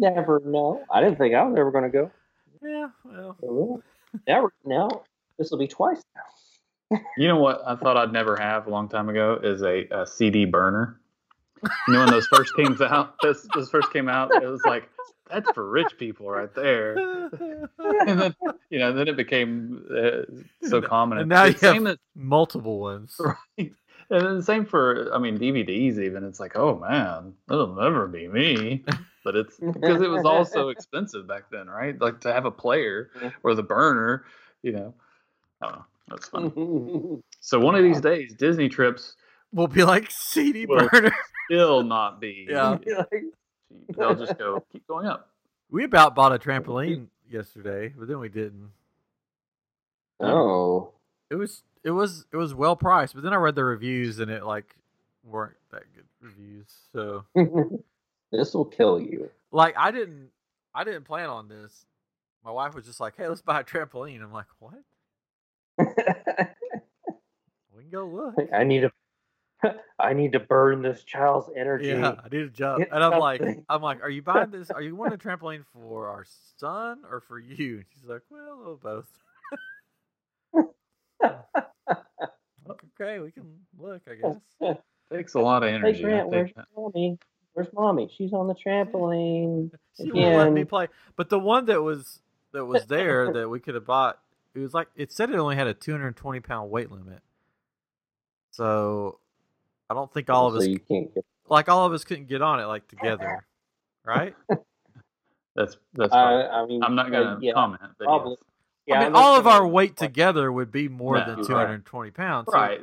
[0.00, 0.82] never, know.
[0.90, 2.10] I didn't think I was ever going to go.
[2.62, 3.82] yeah, well, Well,
[4.26, 5.02] Now, now
[5.38, 7.00] this will be twice now.
[7.16, 10.06] You know what I thought I'd never have a long time ago is a, a
[10.06, 11.00] CD burner.
[11.86, 14.88] You know when those first came out, this, those first came out, it was like
[15.30, 16.96] that's for rich people right there.
[18.06, 18.34] And then
[18.70, 20.22] you know, then it became uh,
[20.66, 21.18] so common.
[21.18, 23.16] And now you It's same have multiple ones.
[23.20, 23.72] Right.
[24.12, 26.24] And then the same for, I mean, DVDs even.
[26.24, 28.84] It's like, oh man, that'll never be me.
[29.24, 31.98] But it's because it was all so expensive back then, right?
[32.00, 33.10] Like to have a player
[33.42, 34.24] or the burner,
[34.62, 34.94] you know.
[35.62, 35.84] I don't know.
[36.08, 37.22] That's fun.
[37.42, 39.14] So one of these days, Disney trips
[39.52, 41.12] We'll be like CD Well, burner.
[41.46, 42.46] still not be.
[42.50, 42.76] Yeah.
[43.96, 45.30] They'll just go keep going up.
[45.70, 48.70] We about bought a trampoline yesterday, but then we didn't.
[50.20, 50.92] oh.
[51.30, 54.30] It was it was it was well priced, but then I read the reviews and
[54.30, 54.76] it like
[55.24, 56.66] weren't that good reviews.
[56.92, 57.24] So
[58.32, 59.30] this will kill you.
[59.52, 60.30] like I didn't
[60.74, 61.84] I didn't plan on this.
[62.44, 64.74] My wife was just like, "Hey, let's buy a trampoline." I'm like, "What?
[67.76, 68.90] We can go look." I need to.
[69.98, 71.88] I need to burn this child's energy.
[71.88, 73.42] Yeah, I need a job, Get and I'm like.
[73.68, 74.70] I'm like, "Are you buying this?
[74.70, 76.24] Are you wanting a trampoline for our
[76.56, 79.08] son or for you?" And she's like, "Well, a little both."
[83.00, 83.44] Okay, we can
[83.78, 84.76] look, I guess.
[85.12, 86.00] Takes a lot of energy.
[86.00, 86.50] I Grant, where's
[86.92, 87.20] think.
[87.74, 88.04] Mommy?
[88.04, 88.10] Where's mommy?
[88.16, 89.70] She's on the trampoline.
[89.96, 90.88] She won't let me play.
[91.16, 92.20] But the one that was
[92.52, 94.18] that was there that we could have bought,
[94.54, 97.20] it was like it said it only had a 220 pound weight limit.
[98.52, 99.18] So
[99.90, 101.24] I don't think all of us you can't get.
[101.50, 103.44] like all of us couldn't get on it like together,
[104.06, 104.34] right?
[105.54, 106.14] That's that's.
[106.14, 106.46] I, fine.
[106.50, 107.82] I mean, I'm not uh, gonna yeah, comment.
[107.98, 108.30] But probably.
[108.30, 108.38] yes.
[108.86, 111.46] Yeah, I mean, not all of our weight together would be more No, than right.
[111.46, 112.48] 220 pounds.
[112.50, 112.80] So Right.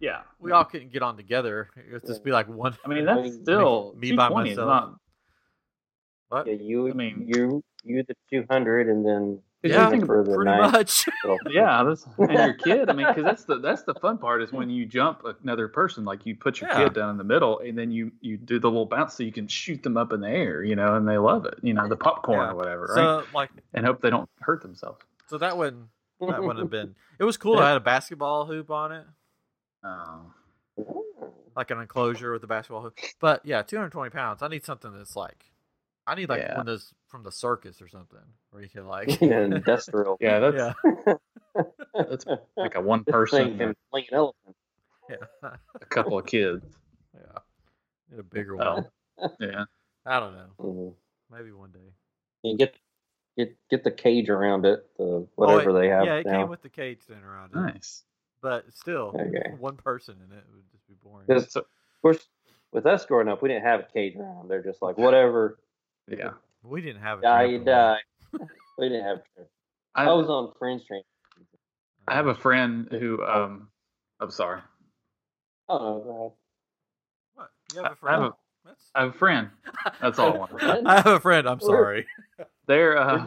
[0.00, 0.22] Yeah.
[0.40, 1.70] We all couldn't get on together.
[1.76, 2.76] It would just be like one.
[2.84, 4.66] I mean, that's still me by myself.
[4.68, 4.94] not-
[6.28, 6.46] What?
[6.46, 6.88] Yeah, you.
[6.90, 10.72] I mean- you, you the two hundred, and then Yeah, Ethan for the pretty nine.
[10.72, 11.06] much.
[11.50, 12.90] Yeah, that's and your kid.
[12.90, 16.04] I mean, because that's the that's the fun part is when you jump another person,
[16.04, 16.84] like you put your Yeah.
[16.84, 19.32] kid down in the middle, and then you you do the little bounce so you
[19.32, 21.88] can shoot them up in the air, you know, and they love it, you know,
[21.88, 22.50] the popcorn Yeah.
[22.52, 23.24] or whatever, right?
[23.34, 25.00] Like, and hope they don't hurt themselves.
[25.28, 25.86] so that wouldn't
[26.20, 26.94] that wouldn't have been.
[27.18, 27.58] It was cool.
[27.58, 29.04] I had a basketball hoop on it.
[29.84, 30.32] Um,
[31.56, 32.98] like an enclosure with a basketball hoop.
[33.20, 34.42] But yeah, 220 pounds.
[34.42, 35.44] I need something that's like,
[36.06, 36.52] I need like Yeah.
[36.52, 38.18] one of those from the circus or something
[38.50, 40.16] where you can like, In industrial.
[40.20, 41.14] yeah, that's yeah,
[41.94, 44.56] that's like a one person, thing can fling an elephant.
[45.08, 45.16] yeah,
[45.80, 46.64] a couple of kids.
[47.14, 47.38] yeah.
[48.10, 48.74] Need a bigger Oh.
[49.20, 49.30] one.
[49.40, 49.64] Yeah,
[50.06, 50.46] I don't know.
[50.58, 50.94] Mhm.
[51.30, 51.92] Maybe one day.
[52.42, 52.74] You get
[53.36, 56.40] get get the cage around it, the Oh, whatever it- they have Yeah, it now.
[56.40, 57.56] came with the cage thing around it.
[57.56, 58.02] nice.
[58.44, 59.54] But still, Okay.
[59.58, 61.24] one person in it would just be boring.
[61.26, 61.64] Because of
[62.02, 62.28] course,
[62.72, 64.48] with us growing up, we didn't have a cage around.
[64.50, 65.56] They're just like whatever,
[66.06, 68.00] Yeah, We didn't have a die you die.
[68.78, 69.22] we didn't have.
[69.94, 71.00] I, I was on Friends train.
[72.06, 73.68] I have a friend who, um,
[74.20, 74.60] I'm sorry,
[75.70, 76.34] Oh, go
[77.36, 77.50] What?
[77.72, 78.22] You have a I friend?
[78.24, 79.48] have a- That's- I have a friend.
[80.02, 80.52] That's all I want.
[80.86, 81.48] I have a friend.
[81.48, 82.06] I'm sorry.
[82.66, 83.24] Their uh,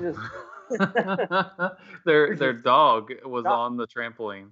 [0.69, 4.49] We're their their dog was on the trampoline,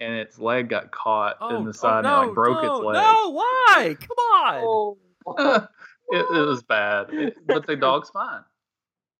[0.00, 2.74] and its leg got caught Oh, in the oh, side no, and like broke no,
[2.76, 2.96] its leg.
[3.04, 3.96] Oh no, why?
[4.00, 4.96] Come on.
[5.26, 5.68] Oh,
[6.10, 8.42] it, it was bad, It- but the dog's fine.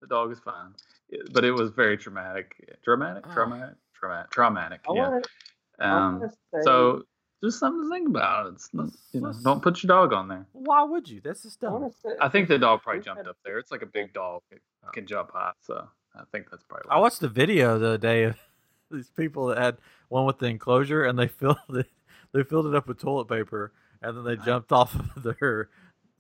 [0.01, 0.75] The dog is fine,
[1.09, 2.55] It- but it was very traumatic.
[2.85, 3.33] Dramatic, Oh.
[3.35, 4.81] traumatic, traumatic, traumatic.
[4.89, 5.09] I Yeah.
[5.11, 5.25] want
[5.81, 5.87] to.
[5.89, 6.31] Um.
[6.63, 7.03] So
[7.43, 8.53] just something to think about.
[8.53, 10.45] It's not, you know, don't put your dog on there.
[10.53, 11.21] Why would you?
[11.21, 11.75] That's just dumb.
[11.75, 13.59] Honestly, I think the dog probably jumped up there.
[13.59, 14.43] It's like a big dog.
[14.51, 14.61] It
[14.93, 15.87] can jump high, so
[16.17, 16.91] I think that's probably.
[16.91, 18.37] I watched the video the other day of
[18.91, 19.77] these people that had
[20.09, 21.87] one with the enclosure and they filled it
[22.33, 23.73] they filled it up with toilet paper
[24.03, 25.69] and then they jumped off of their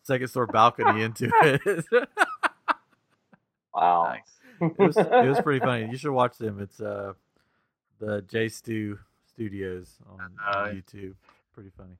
[0.02, 1.61] second floor balcony into it.
[1.92, 2.09] it
[3.74, 4.04] Wow.
[4.61, 4.70] Nice.
[4.78, 5.88] was it was pretty funny.
[5.90, 6.61] You should watch them.
[6.61, 7.12] It's uh
[8.00, 11.14] the J Stew Studios on, on Uh, YouTube.
[11.54, 11.96] Pretty funny.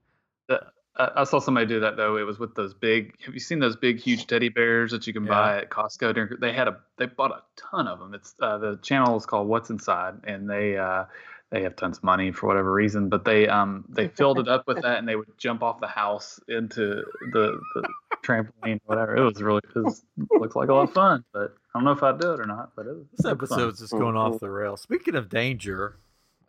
[0.99, 2.17] I I saw somebody do that though.
[2.17, 3.15] It was with those big.
[3.25, 5.29] Have you seen those big, huge teddy bears that you can Yeah.
[5.29, 6.13] buy at Costco?
[6.13, 6.77] During, they had a.
[6.97, 8.13] They bought a ton of them.
[8.13, 11.05] It's uh, the channel is called What's Inside, and they uh,
[11.51, 13.09] they have tons of money for whatever reason.
[13.09, 15.87] But they um they filled it up with that, and they would jump off the
[15.87, 17.83] house into the, the
[18.23, 19.15] trampoline, whatever.
[19.15, 20.03] It was really it was,
[20.37, 21.23] looks like a lot of fun.
[21.33, 22.75] But I don't know if I'd do it or not.
[22.75, 23.73] But it was This it was fun.
[23.75, 24.81] just going off the rails.
[24.81, 25.97] Speaking of danger,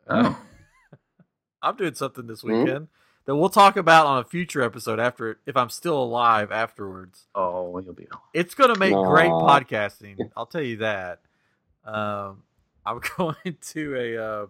[0.09, 0.37] Oh.
[1.63, 2.49] I'm doing something this Hmm?
[2.53, 2.89] weekend
[3.31, 7.29] that we'll talk about on a future episode after if I'm still alive afterwards.
[7.33, 8.09] Oh, you'll be.
[8.35, 10.17] It's going to make great podcasting.
[10.37, 11.21] I'll tell you that.
[11.85, 12.43] Um,
[12.85, 14.49] I'm going to a um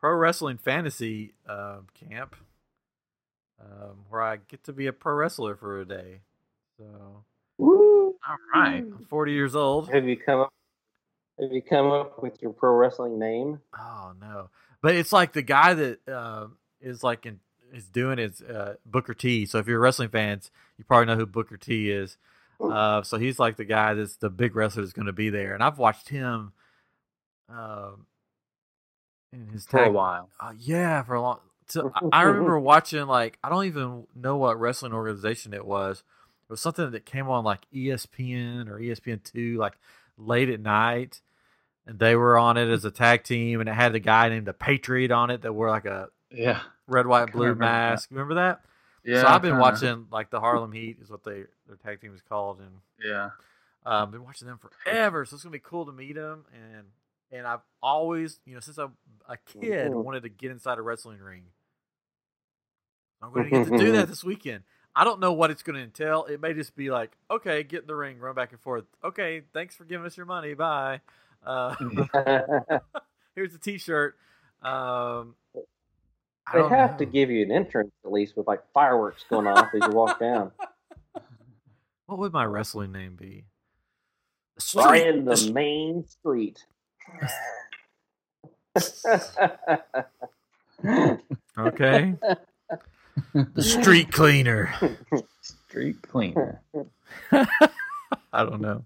[0.00, 2.34] pro wrestling fantasy um, camp
[3.60, 6.22] um, where I get to be a pro wrestler for a day.
[6.78, 7.22] So
[7.58, 8.16] Woo.
[8.28, 8.78] All right.
[8.78, 9.88] I'm 40 years old.
[9.88, 10.52] Have you come up?
[11.40, 13.60] Have you come up with your pro wrestling name?
[13.78, 14.50] Oh no!
[14.82, 17.38] But it's like the guy that um, is like in,
[17.72, 19.46] is doing is uh, Booker T.
[19.46, 22.16] So if you're wrestling fans, you probably know who Booker T is.
[22.60, 25.52] Uh, so he's like the guy that's the big wrestler that's going to be there,
[25.54, 26.52] and I've watched him.
[27.48, 28.06] Um,
[29.32, 30.28] in his For a while.
[30.38, 31.40] uh, yeah, for a long.
[31.66, 36.04] So I- I remember watching like I don't even know what wrestling organization it was.
[36.48, 39.74] It was something that came on like ESPN or ESPN two, like
[40.18, 41.20] late at night,
[41.86, 44.46] and they were on it as a tag team, and it had the guy named
[44.46, 46.60] the Patriot on it that wore like a Yeah.
[46.86, 47.90] Red, white, kinda blue remember that.
[47.90, 48.10] mask.
[48.10, 48.60] Remember that?
[49.04, 49.22] Yeah.
[49.22, 49.60] so I've been kinda.
[49.62, 53.30] watching like the Harlem Heat is what they their tag team is called, and Yeah.
[53.84, 55.24] um, been watching them forever.
[55.24, 56.86] So it's gonna be cool to meet them, and
[57.32, 58.96] and I've always, you know, since I'm
[59.28, 60.04] a kid, Mhm.
[60.04, 61.44] wanted to get inside a wrestling ring.
[63.22, 64.64] I'm going to get to do that this weekend.
[64.94, 66.24] I don't know what it's going to entail.
[66.24, 68.84] It may just be like, okay, get in the ring, run back and forth.
[69.02, 70.54] Okay, thanks for giving us your money.
[70.54, 71.00] Bye.
[71.44, 71.74] Uh,
[73.34, 74.16] here's a T-shirt.
[74.60, 75.36] Um,
[76.52, 79.46] I they don't have to give you an entrance at least with like fireworks going
[79.46, 80.52] off as you walk down.
[82.06, 83.46] What would my wrestling name be?
[84.74, 86.62] Brian the the main street.
[91.58, 92.14] Okay.
[93.34, 94.74] the street cleaner.
[95.40, 96.60] Street cleaner.
[97.32, 98.84] I don't know.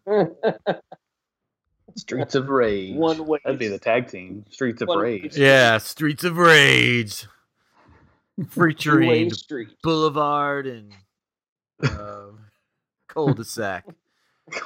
[1.96, 2.94] Streets of Rage.
[2.96, 3.38] One way.
[3.44, 4.44] That'd be the tag team.
[4.50, 5.36] Streets of One- Rage.
[5.36, 7.26] Yeah, Streets of Rage.
[8.52, 9.68] Two-way Featuring street.
[9.82, 10.92] Boulevard and
[11.90, 12.38] um,
[13.08, 13.84] cul-de-sac.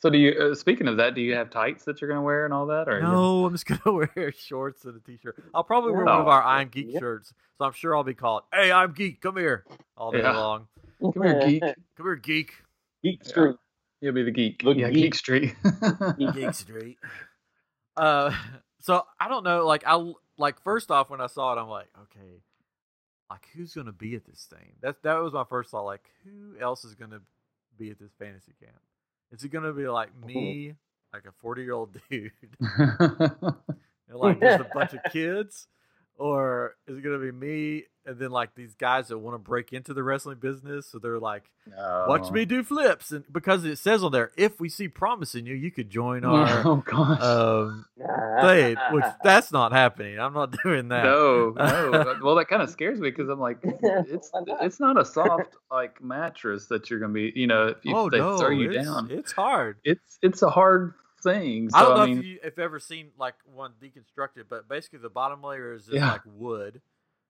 [0.00, 0.32] so do you?
[0.32, 2.88] Uh, speaking of that, do you have tights that you're gonna wear and all that?
[2.88, 5.36] Or No, I'm just gonna wear shorts and a t-shirt.
[5.54, 6.30] I'll probably wear one of Oh.
[6.30, 7.00] our I'm Geek Yep.
[7.00, 9.64] shirts, so I'm sure I'll be called, "Hey, I'm Geek, come here,"
[9.96, 10.36] all day Yeah.
[10.38, 10.68] long.
[11.00, 11.62] Come here, geek.
[11.62, 12.52] Come here, Geek.
[13.04, 13.28] Geek Yeah.
[13.28, 13.56] Street.
[14.00, 14.62] You'll be the geek.
[14.62, 15.04] The yeah, geek.
[15.04, 15.54] Geek Street.
[16.18, 16.98] Geek Street.
[17.96, 18.32] Uh,
[18.80, 19.66] so I don't know.
[19.66, 19.96] Like I
[20.38, 22.40] like first off when I saw it, I'm like, okay,
[23.30, 24.72] like who's gonna be at this thing?
[24.80, 25.84] That that was my first thought.
[25.84, 27.20] Like who else is gonna
[27.78, 28.78] be at this fantasy camp?
[29.32, 30.74] Is it gonna be like me,
[31.12, 33.54] like a 40 year old dude, and
[34.14, 35.66] like just a bunch of kids,
[36.18, 39.72] or is it gonna be me and then like these guys that want to break
[39.72, 40.86] into the wrestling business?
[40.86, 41.44] So they're like.
[41.76, 42.30] Watch Oh.
[42.30, 45.54] me do flips, and because it says on there, if we see promise in you,
[45.54, 47.20] you could join our Oh gosh.
[47.20, 47.84] um
[48.40, 50.18] thing, which that's not happening.
[50.18, 51.04] I'm not doing that.
[51.04, 52.14] no, no.
[52.22, 54.62] well, that kind of scares me because I'm like, it's not?
[54.62, 57.32] it's not a soft like mattress that you're gonna be.
[57.36, 59.76] You know, if, you, oh they no, throw you it's, down, it's hard.
[59.84, 61.70] it's it's a hard thing.
[61.70, 64.68] So, I don't know I mean, if you have ever seen like one deconstructed, but
[64.68, 66.12] basically the bottom layer is just Yeah.
[66.12, 66.80] like wood,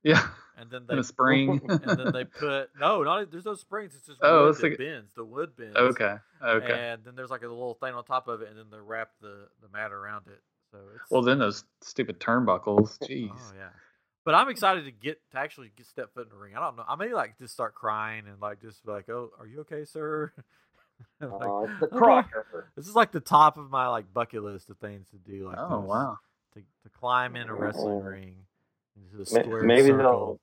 [0.03, 1.61] yeah, and then they a spring.
[1.69, 3.95] and then they put no, not there's no springs.
[3.97, 5.13] It's just Oh, wood it's like- bends.
[5.15, 5.77] The wood bends.
[5.77, 6.91] okay, okay.
[6.93, 9.11] And then there's like a little thing on top of it, and then they wrap
[9.21, 10.41] the the mat around it.
[10.71, 12.99] So it's Well, then those stupid turnbuckles.
[13.03, 13.31] Oh, jeez.
[13.33, 13.71] Oh yeah.
[14.25, 16.55] But I'm excited to get to actually get step foot in the ring.
[16.55, 16.85] I don't know.
[16.87, 19.85] I may like just start crying and like just be like, "Oh, are you okay,
[19.87, 20.33] sir?"
[21.21, 21.97] Like, Oh, it's the okay.
[21.97, 22.71] Crocker.
[22.77, 25.47] This is like the top of my like bucket list of things to do.
[25.49, 26.19] Like, oh this, wow.
[26.55, 27.61] to to climb in a oh, oh.
[27.61, 28.01] wrestling Oh.
[28.01, 28.37] ring
[28.97, 29.99] into the square Maybe circle.
[29.99, 30.41] they'll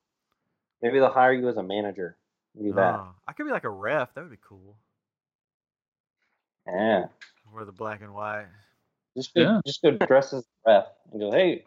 [0.82, 2.16] maybe they'll hire you as a manager.
[2.60, 2.94] Do that.
[2.94, 4.12] Oh, I could be like a ref.
[4.14, 4.76] That would be cool.
[6.66, 7.06] Yeah.
[7.52, 8.46] Wear the black and white.
[9.16, 9.60] Just go, Yeah.
[9.66, 11.64] just go dress as a ref and go, hey,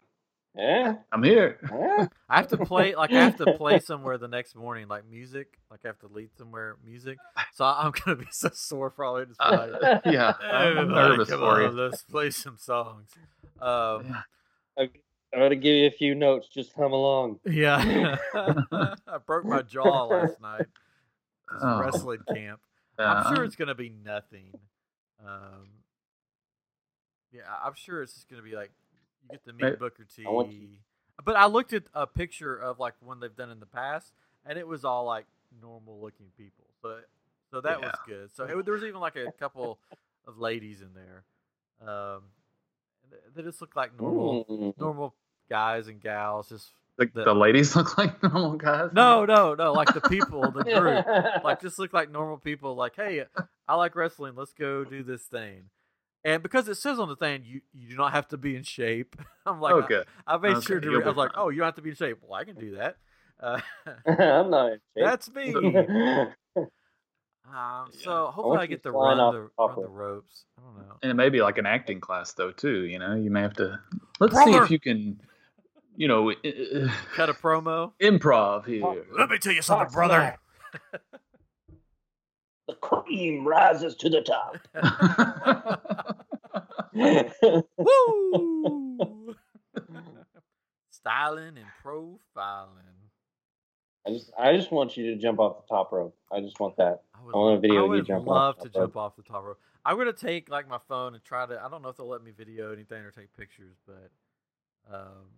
[0.56, 0.94] Yeah.
[1.12, 1.58] I'm here.
[1.70, 2.08] Yeah.
[2.28, 5.58] I have to play like I have to play somewhere the next morning, like music.
[5.70, 7.18] Like I have to lead somewhere music.
[7.54, 10.94] So I- I'm gonna be so sore probably just be like, Uh, yeah, I'm "Everybody,
[11.10, 11.68] nervous come for you.
[11.68, 13.10] Let's play some songs.
[13.60, 14.22] Um, Yeah.
[14.78, 14.82] I,
[15.32, 16.48] I'm gonna give you a few notes.
[16.48, 17.38] Just hum along.
[17.44, 20.66] yeah, I broke my jaw last night.
[21.60, 21.80] Oh.
[21.80, 22.60] wrestling camp.
[22.98, 24.52] Yeah, I'm sure it's gonna be nothing.
[25.24, 25.68] Um,
[27.32, 28.72] yeah, I'm sure it's just gonna be like
[29.22, 29.78] you get to meet Right.
[29.78, 30.24] Booker T.
[30.26, 34.12] I But I looked at a picture of like one they've done in the past,
[34.46, 35.26] and it was all like
[35.60, 36.64] normal looking people.
[36.82, 36.98] So
[37.50, 38.30] so that was good.
[38.34, 39.78] So it, there was even like a couple
[40.26, 41.24] of ladies in there.
[41.86, 42.22] Um,
[43.34, 44.78] they just look like normal Mm.
[44.78, 45.14] normal
[45.48, 46.48] guys and gals.
[46.48, 48.90] Just the, the- the ladies look like normal guys.
[48.92, 51.42] no, no, no, like the people, the group.
[51.44, 53.24] like just look like normal people like hey
[53.66, 55.62] i like wrestling let's go do this thing
[56.24, 58.62] and because it says on the thing you you do not have to be in
[58.62, 60.06] shape i'm like oh, good.
[60.26, 61.42] I, I made Okay, sure to you'll re- i was like fine.
[61.44, 62.96] oh you don't have to be in shape well i can do that
[63.42, 63.60] uh,
[64.06, 64.72] I'm not.
[64.72, 65.04] in shape.
[65.04, 65.54] that's me
[67.52, 70.62] um, so hopefully want i get to run off the, the run the ropes i
[70.62, 72.84] don't know And it may be like an acting class though too.
[72.84, 73.80] You know, you may have to.
[74.20, 75.18] Let's see if you can,
[75.96, 79.06] you know, uh, cut a promo improv here.
[79.16, 80.38] let me tell you something, brother.
[82.70, 84.56] The cream rises to the top.
[87.76, 89.34] Woo!
[90.90, 92.90] styling and profiling
[94.06, 96.16] I just, I just want you to jump off the top rope.
[96.32, 97.02] I just want that.
[97.14, 98.72] I would, I want a video I of you would jump off love to rope.
[98.72, 99.60] jump off the top rope.
[99.84, 101.62] I'm gonna take like my phone and try to.
[101.62, 104.10] I don't know if they'll let me video anything or take pictures, but
[104.90, 105.28] um,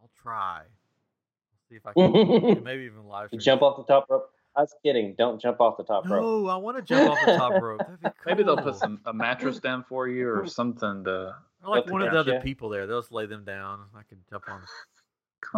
[0.00, 0.60] I'll try.
[0.60, 2.64] I'll see if I can.
[2.64, 3.40] maybe even live stream.
[3.40, 4.30] jump off the top rope.
[4.54, 5.14] I was kidding.
[5.16, 6.22] Don't jump off the top rope.
[6.22, 7.80] No, I want to jump off the top rope.
[7.80, 8.12] That'd be cool.
[8.26, 11.34] Maybe they'll put some a mattress down for you or something to.
[11.64, 12.86] I like one of the other against people there.
[12.86, 13.80] They'll just lay them down.
[13.96, 14.60] I can jump on,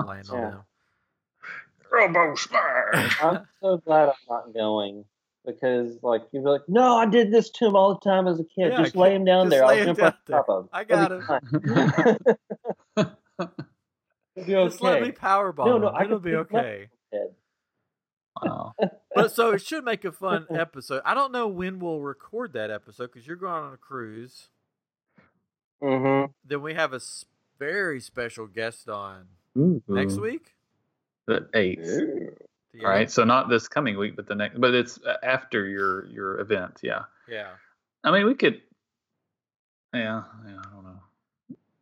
[0.07, 0.51] land on Yeah.
[0.51, 0.63] them.
[1.91, 3.21] Robo smash.
[3.23, 5.05] I'm so glad I'm not going
[5.47, 8.41] because, like, you'd be like, "No, I did this to him all the time as
[8.41, 8.71] a kid.
[8.73, 9.65] Yeah, just lay him down there.
[9.65, 10.69] I'll jump down off the top of him.
[10.73, 11.25] I It'll got be him.
[14.37, 15.13] It'll be Just let me okay.
[15.13, 15.95] power bomb No, no, him.
[15.97, 16.89] I It'll be pick him okay.
[17.13, 17.35] Head.
[18.43, 18.75] Wow.
[19.15, 21.03] But so it should make a fun episode.
[21.05, 24.49] I don't know when we'll record that episode because you're going on a cruise.
[25.83, 26.33] Mm-hmm.
[26.45, 27.01] Then we have a
[27.59, 29.83] very special guest on Ooh.
[29.87, 30.55] next week.
[31.27, 32.01] The eighth.
[32.75, 32.89] Yeah.
[32.89, 33.11] Right.
[33.11, 34.61] So not this coming week, but the next.
[34.61, 36.81] But it's uh, after your your event.
[36.83, 37.03] Yeah.
[37.29, 37.51] Yeah.
[38.03, 38.61] I mean, we could.
[39.93, 40.25] Yeah.
[40.45, 40.59] Yeah.
[40.59, 41.01] I don't know.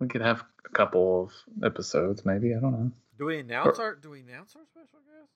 [0.00, 2.54] We could have a couple of episodes, maybe.
[2.54, 2.90] I don't know.
[3.18, 5.30] Do we announce our Do we announce our special guest?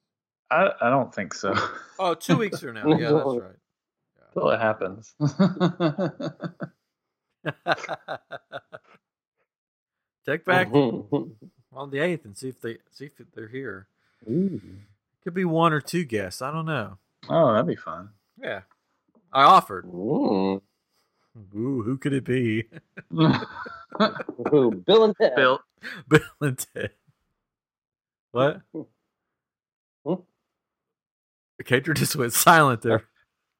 [0.51, 1.55] I I don't think so.
[1.99, 2.87] Oh, two weeks from now.
[2.89, 3.57] Yeah, that's right.
[4.35, 5.15] Until it happens.
[10.27, 13.87] Check back on the eighth and see if they see if they're here.
[14.29, 14.61] Ooh.
[15.23, 16.43] Could be one or two guests.
[16.43, 16.99] I don't know.
[17.29, 18.11] Oh, that'd be fun.
[18.41, 18.61] Yeah.
[19.33, 19.85] I offered.
[19.87, 20.61] Mm.
[21.55, 22.65] Ooh, who could it be?
[23.13, 25.35] Ooh, Bill and Ted.
[25.37, 25.61] Bill,
[26.09, 26.91] Bill and Ted.
[28.33, 28.63] What?
[31.59, 33.05] The caterer just went silent there.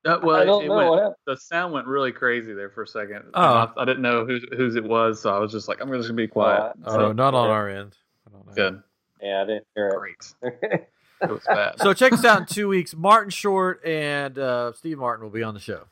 [0.05, 1.17] uh, well, I don't it know went- what happened.
[1.27, 3.25] the sound went really crazy there for a second.
[3.35, 3.43] Oh.
[3.43, 6.09] I, I didn't know whose whose it was, so I was just like, I'm just
[6.09, 6.73] gonna be quiet.
[6.85, 7.97] Uh, Oh, not on our end.
[8.27, 8.53] I don't know.
[8.55, 8.83] Good,
[9.23, 10.33] Yeah, I didn't hear great.
[10.43, 10.89] it.
[11.23, 11.81] It was bad.
[11.81, 12.95] So check us out in two weeks.
[12.95, 15.85] Martin Short and uh, Steve Martin will be on the show.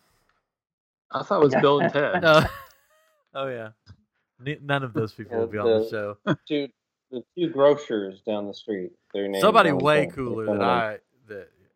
[1.10, 2.20] I thought it was Bill and Ted.
[2.20, 2.44] No.
[3.34, 3.70] oh yeah.
[4.60, 6.16] None of those people will be on the The- show.
[6.46, 6.68] two,
[7.10, 8.92] the two grocers down the street.
[9.14, 11.00] Their names Somebody way cooler than I that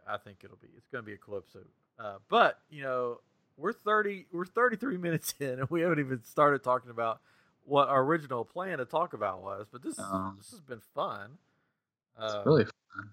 [0.08, 0.68] I think it'll be.
[0.76, 1.66] It's going to be a cool episode.
[1.98, 3.20] Uh, but you know,
[3.56, 4.26] we're thirty.
[4.32, 7.20] We're thirty three minutes in, and we haven't even started talking about
[7.64, 9.66] what our original plan to talk about was.
[9.70, 11.38] But this Um, this has been fun.
[12.20, 13.10] It's Uh, really fun.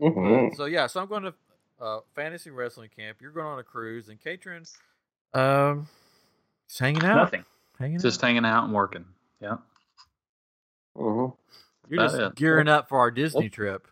[0.00, 0.12] in.
[0.14, 0.56] Mhm.
[0.56, 1.34] So yeah, so I'm going to
[1.80, 3.20] uh, fantasy wrestling camp.
[3.20, 4.64] You're going on a cruise, and Katrin,
[5.34, 5.88] um,
[6.68, 7.16] just hanging out.
[7.16, 7.44] Nothing.
[7.78, 8.26] Hanging Just out.
[8.28, 9.04] hanging out and working.
[9.40, 9.56] Yeah.
[10.96, 11.36] Mhm.
[11.88, 12.34] You're about just it.
[12.36, 13.88] gearing up for our Disney trip.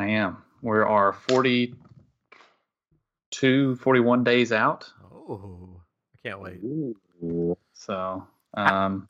[0.00, 0.38] I am.
[0.62, 4.90] We are 42, 41 days out.
[5.12, 5.80] Oh,
[6.14, 6.60] I can't wait.
[6.64, 7.56] Ooh.
[7.74, 9.08] So, um,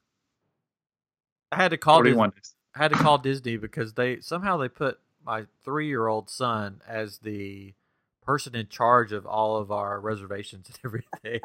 [1.52, 2.16] I had to call Disney.
[2.16, 2.54] 41 days.
[2.74, 6.80] I had to call Disney because they somehow they put my three year old son
[6.86, 7.74] as the
[8.22, 11.40] person in charge of all of our reservations and everything.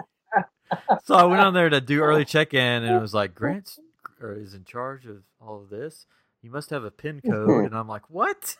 [1.03, 3.77] so I went on there to do early check in and it was like Grant
[4.21, 6.05] is in charge of all of this.
[6.41, 8.57] You must have a pin code, and I'm like, what?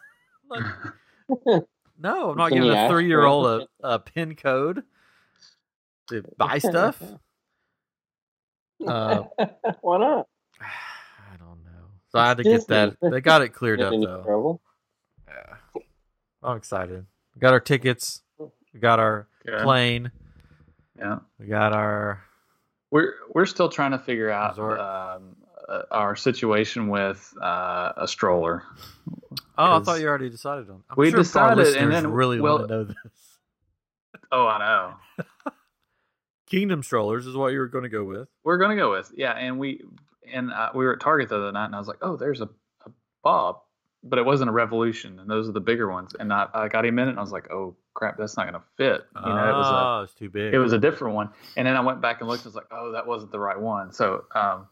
[0.50, 0.64] Like,
[2.00, 4.84] no, I'm not Can giving a three year old a, a pin code
[6.10, 7.02] to buy stuff.
[8.86, 9.24] Uh,
[9.80, 10.28] Why not?
[10.62, 11.86] I don't know.
[12.10, 12.98] So I had to get that.
[13.02, 14.22] They got it cleared up though.
[14.22, 14.62] trouble.
[15.30, 15.82] Yeah.
[16.44, 17.06] I'm excited.
[17.34, 18.22] We got our tickets.
[18.74, 19.62] We got our Good.
[19.62, 20.12] plane.
[21.00, 21.20] Yeah.
[21.40, 22.22] We got our.
[22.92, 25.38] We're we're still trying to figure out um,
[25.92, 28.64] our situation with uh, a stroller.
[29.58, 30.84] Oh, I thought you already decided on.
[30.90, 32.96] I'm we sure decided, and then- really well- want to know this.
[34.32, 35.26] Oh, I know.
[36.48, 38.28] Kingdom strollers is what you were going to go with.
[38.44, 39.82] We're gonna go with yeah, and we
[40.32, 42.42] and uh, we were at Target the other night, and I was like, oh, there's
[42.42, 42.46] a,
[42.86, 42.92] a
[43.24, 43.62] Bob,
[44.04, 46.16] but it wasn't a Revolution, and those are the bigger ones.
[46.20, 48.46] And I, I got him in it, and I was like, oh crap, that's not
[48.46, 49.02] gonna fit.
[49.16, 50.54] You know, it was a oh, it's too big.
[50.54, 51.30] it was a different one.
[51.58, 53.60] And then I went back and looked and was like, oh, that wasn't the right
[53.60, 53.92] one.
[53.92, 54.68] So, um,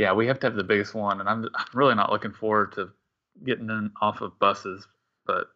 [0.00, 1.20] yeah, we have to have the biggest one.
[1.20, 2.90] And I'm, I'm really not looking forward to
[3.44, 4.86] getting in off of buses,
[5.26, 5.48] but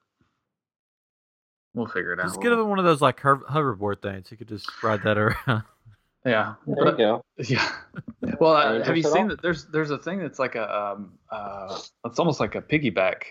[1.74, 2.26] we'll figure it out.
[2.26, 4.30] Just get him one of those like hover- hoverboard things.
[4.30, 5.62] You could just ride that around.
[6.26, 6.54] Yeah.
[6.66, 7.22] There you But- go.
[7.36, 7.70] yeah.
[8.40, 9.42] Well, uh, have you seen that?
[9.42, 13.24] There's there's a thing that's like a um uh it's almost like a piggyback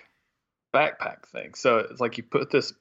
[0.75, 1.55] backpack thing.
[1.55, 2.71] So it's like you put this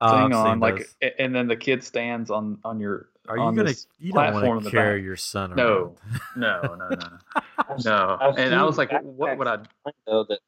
[0.00, 0.96] Oh, thing on, like, those.
[1.02, 3.10] a- and then the kid stands on on your.
[3.28, 3.74] Are you gonna?
[3.98, 5.04] You don't want to carry back.
[5.04, 5.64] your son No.
[5.66, 5.96] around.
[6.36, 7.18] No, no, no, no.
[7.58, 9.58] I've- No, I've and I was like, what would I?
[10.06, 10.38] Know that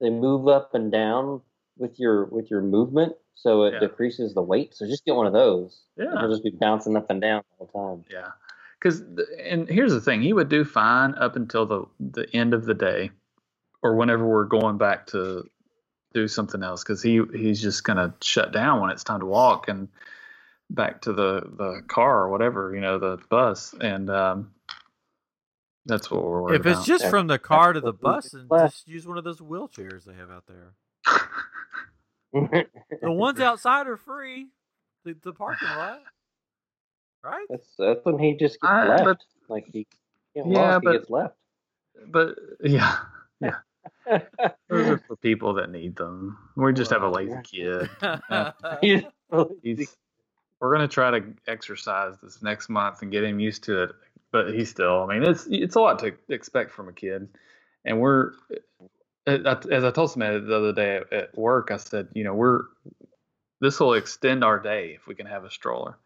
[0.00, 1.40] they move up and down
[1.76, 3.80] with your with your movement, so it Yeah.
[3.80, 4.74] decreases the weight.
[4.74, 5.80] So just get one of those.
[5.96, 6.14] Yeah.
[6.16, 8.04] It'll just be bouncing up and down all the time.
[8.10, 8.30] Yeah,
[8.80, 9.00] because
[9.42, 12.74] and here's the thing, he would do fine up until the the end of the
[12.74, 13.10] day,
[13.82, 15.44] or whenever we're going back to
[16.14, 19.68] do something else, because he he's just gonna shut down when it's time to walk
[19.68, 19.88] and
[20.70, 24.50] back to the the car or whatever, you know, the bus, and um,
[25.86, 26.86] that's what we're worried If it's about.
[26.86, 27.10] just Yeah.
[27.10, 29.24] from the car to the That's what we bus, just and just use one of
[29.24, 30.74] those wheelchairs they have out there.
[33.00, 34.48] The ones outside are free.
[35.04, 36.00] The, the parking lot,
[37.24, 37.46] right?
[37.48, 39.04] that's that's when he just gets I- left.
[39.04, 39.86] but- like he
[40.34, 41.34] gets Yeah, lost, but- he gets left.
[42.08, 42.98] but yeah,
[43.40, 43.54] yeah,
[44.68, 46.36] those are for people that need them.
[46.56, 47.88] We just have a Well, lazy kid.
[48.82, 49.04] He's-
[49.62, 49.96] he's
[50.60, 53.90] we're gonna try to exercise this next month and get him used to it
[54.32, 57.28] but he's still i mean it's it's a lot to expect from a kid.
[57.84, 58.32] And we're
[59.26, 62.64] as i told somebody the other day at- work i said you know we're
[63.60, 65.96] this will extend our day if we can have a stroller.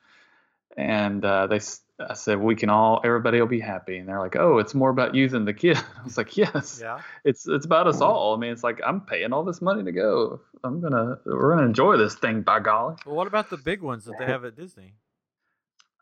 [0.77, 1.61] And uh, they
[2.09, 4.91] i said we can all everybody will be happy and they're like oh it's more
[4.91, 7.01] about you than the kid i was like yes yeah.
[7.25, 9.93] it's it's about us all i mean it's like i'm paying all this money to
[9.93, 13.83] go i'm gonna we're gonna enjoy this thing by golly Well, what about the big
[13.83, 14.95] ones that they have at Disney?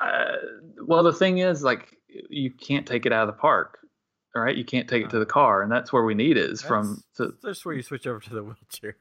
[0.00, 0.36] Uh,
[0.86, 3.78] well, the thing is, like, you can't take it out of the park.
[4.34, 6.50] All right, you can't take it to the car, and that's where we need it.
[6.50, 7.02] Is from.
[7.18, 8.96] That's, To, that's where you switch over to the wheelchair.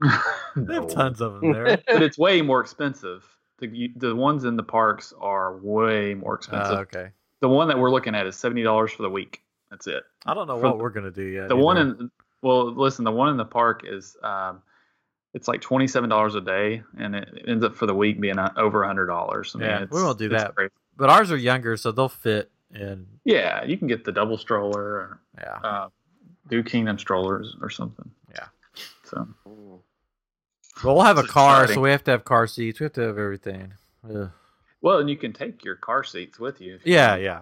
[0.56, 1.78] They have tons of them there.
[1.86, 3.26] but it's way more expensive.
[3.58, 6.76] The the ones in the parks are way more expensive.
[6.76, 7.10] Ah, okay.
[7.40, 9.42] The one that we're looking at is seventy dollars for the week.
[9.70, 10.02] That's it.
[10.26, 11.48] I don't know For what we're gonna do yet.
[11.48, 12.10] The one in
[12.42, 14.60] well, listen, the one in the park is um,
[15.34, 18.38] it's like twenty seven dollars a day, and it ends up for the week being
[18.38, 19.52] uh, over a hundred dollars.
[19.54, 20.54] I mean, Yeah, we won't do that.
[20.54, 20.70] crazy.
[20.96, 23.06] but ours are younger, so they'll fit in.
[23.24, 25.58] Yeah, you can get the double stroller or Yeah.
[25.62, 25.88] uh,
[26.48, 28.10] do Kingdom strollers or something.
[28.34, 28.46] Yeah.
[29.04, 29.73] So But
[30.82, 31.74] we'll have a car, exciting.
[31.74, 32.80] so we have to have car seats.
[32.80, 33.74] We have to have everything.
[34.08, 34.30] Ugh.
[34.82, 36.74] well, and you can take your car seats with you.
[36.84, 37.22] you Yeah, want.
[37.22, 37.40] yeah.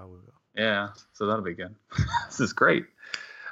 [0.56, 0.88] yeah.
[1.12, 1.74] So that'll be good.
[2.26, 2.84] this is great.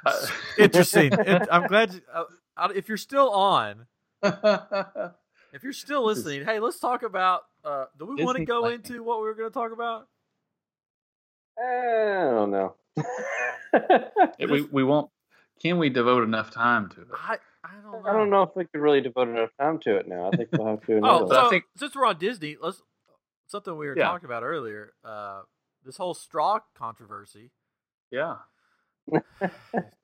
[0.05, 0.27] Uh,
[0.57, 1.11] Interesting.
[1.19, 1.93] It- I'm glad.
[1.93, 3.85] You, uh, if you're still on,
[4.23, 7.41] if you're still listening, hey, let's talk about.
[7.63, 8.79] Uh, do we want to go planning.
[8.83, 10.07] into what we were going to talk about?
[11.59, 12.75] I don't know.
[14.39, 15.09] we we won't.
[15.61, 17.07] Can we devote enough time to it?
[17.13, 18.09] I I don't know.
[18.09, 20.29] I don't know if we could really devote enough time to it now.
[20.31, 20.99] I think we'll have to.
[21.03, 22.81] Oh, But I so think- since we're on Disney, let's
[23.47, 24.05] something we were Yeah.
[24.05, 24.93] talking about earlier.
[25.03, 25.41] Uh,
[25.85, 27.51] this whole straw controversy.
[28.11, 28.37] Yeah.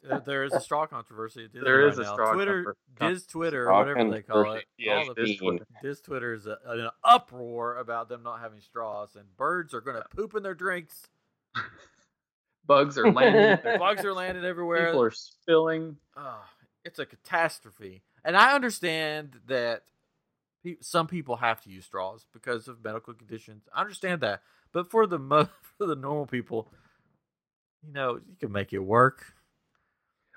[0.09, 1.45] Uh, there is a straw controversy.
[1.45, 2.13] At There right is a now.
[2.13, 2.63] straw Twitter,
[2.97, 3.13] controversy.
[3.15, 4.43] Diz Twitter, or Straw whatever they call it.
[4.45, 4.65] controversy.
[4.77, 5.67] Yeah, Diz Diz Twitter.
[5.83, 9.97] Diz Twitter is a, an uproar about them not having straws, and birds are going
[9.97, 11.03] to poop in their drinks.
[12.65, 13.59] Bugs are landing.
[13.79, 14.87] Bugs are landing everywhere.
[14.87, 15.97] People are spilling.
[16.15, 16.41] Oh,
[16.87, 18.01] it's a catastrophe.
[18.23, 19.83] And I understand that
[20.63, 23.67] pe- some people have to use straws because of medical conditions.
[23.73, 24.41] I understand that.
[24.71, 26.71] But for the mo- for the normal people,
[27.85, 29.33] you know, you can make it work.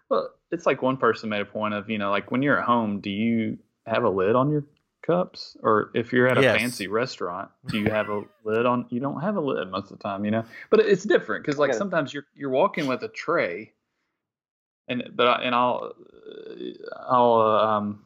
[0.09, 2.65] Well, it's like one person made a point of, you know, like when you're at
[2.67, 4.65] home, do you have a lid on your
[5.03, 5.57] cups?
[5.63, 6.61] Or if you're at a Yes.
[6.61, 8.87] fancy restaurant, do you have a lid on?
[8.91, 10.45] You don't have a lid most of the time, you know.
[10.69, 11.79] But it's different because, like, Okay.
[11.79, 13.73] sometimes you're you're walking with a tray,
[14.91, 15.95] and but I, and I'll
[17.09, 18.05] I'll uh, um,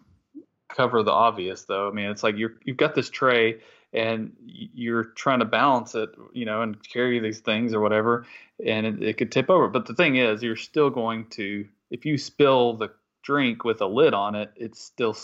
[0.69, 1.89] cover the obvious though.
[1.89, 3.61] I mean, it's like you're you've got this tray
[3.93, 8.27] and you're trying to balance it, you know, and carry these things or whatever,
[8.65, 9.69] and it, it could tip over.
[9.69, 12.91] But the thing is, you're still going to if you spill the
[13.23, 15.17] drink with a lid on it, it's still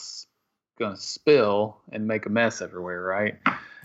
[0.78, 3.34] gonna spill and make a mess everywhere, right?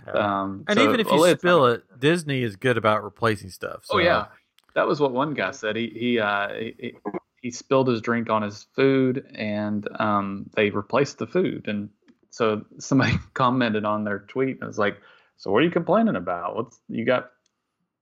[0.08, 3.86] Um, and so even if you lid's spill it, Disney is good about replacing stuff.
[3.90, 4.28] Oh yeah,
[4.76, 5.76] that was what one guy said.
[5.76, 6.96] He he uh, he,
[7.46, 11.68] he spilled his drink on his food, and um, they replaced the food.
[11.68, 11.90] And
[12.32, 14.98] so somebody commented on their tweet, and was like,
[15.38, 16.56] "So what are you complaining about?
[16.56, 17.30] What's you got?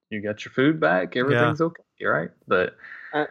[0.10, 1.18] You got your food back?
[1.18, 2.78] Everything's okay, right?" But
[3.14, 3.26] Uh,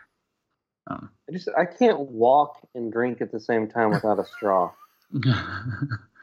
[0.89, 4.71] um, I just I can't walk and drink at the same time without a straw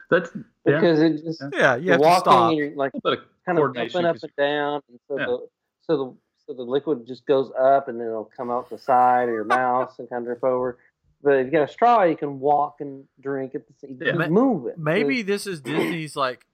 [0.08, 0.30] that's
[0.66, 2.48] yeah, because it just yeah, you you're walking stop.
[2.50, 4.02] and you're like a little bit of kind of coordination.
[4.02, 5.26] jumping up 'cause- and down, and so Yeah.
[5.26, 5.48] the
[5.80, 6.16] so the
[6.50, 9.44] so the liquid just goes up and then it'll come out the side of your
[9.44, 10.78] mouth and kind of drip over.
[11.22, 13.98] But if you got a straw, you can walk and drink at the same.
[14.02, 14.12] Yeah.
[14.16, 14.76] Just move it.
[14.78, 16.46] Maybe this is Disney's like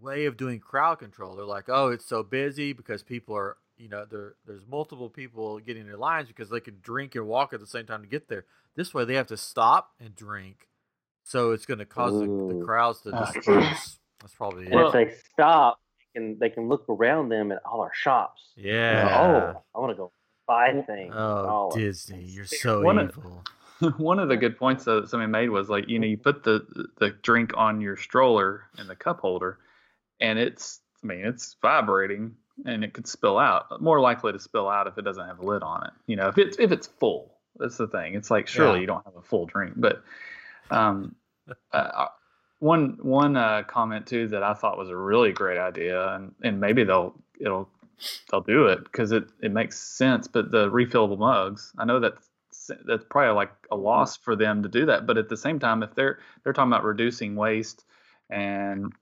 [0.00, 1.36] way of doing crowd control.
[1.36, 5.58] They're like, oh, it's so busy because people are, you know, there there's multiple people
[5.58, 8.08] getting in their lines because they can drink and walk at the same time to
[8.08, 8.46] get there.
[8.74, 10.68] This way, they have to stop and drink,
[11.24, 13.30] so it's going to cause the, the crowds to Ah.
[13.32, 13.98] disperse.
[14.20, 14.72] That's probably it.
[14.72, 15.85] And if they stop, they
[16.16, 18.42] can they can look around them at all our shops.
[18.56, 19.52] yeah.
[19.54, 20.12] Oh, I want to go
[20.46, 21.12] buy things.
[21.16, 21.70] Oh, all.
[21.70, 23.44] Disney, you're so One of- evil.
[23.98, 26.64] one of the good points that somebody made was like you know you put the
[26.98, 29.58] the drink on your stroller in the cup holder
[30.18, 34.66] and it's i mean it's vibrating and it could spill out more likely to spill
[34.66, 36.86] out if it doesn't have a lid on it you know if it's if it's
[36.86, 38.80] full that's the thing it's like surely Yeah.
[38.80, 40.02] you don't have a full drink but
[40.70, 41.14] um
[41.74, 42.06] uh,
[42.58, 46.60] one one uh, comment too that i thought was a really great idea and and
[46.60, 47.68] maybe they'll it'll
[48.30, 52.30] they'll do it because it it makes sense but the refillable mugs i know that's
[52.84, 55.82] that's probably like a loss for them to do that but at the same time
[55.82, 57.84] if they're they're talking about reducing waste
[58.30, 58.92] and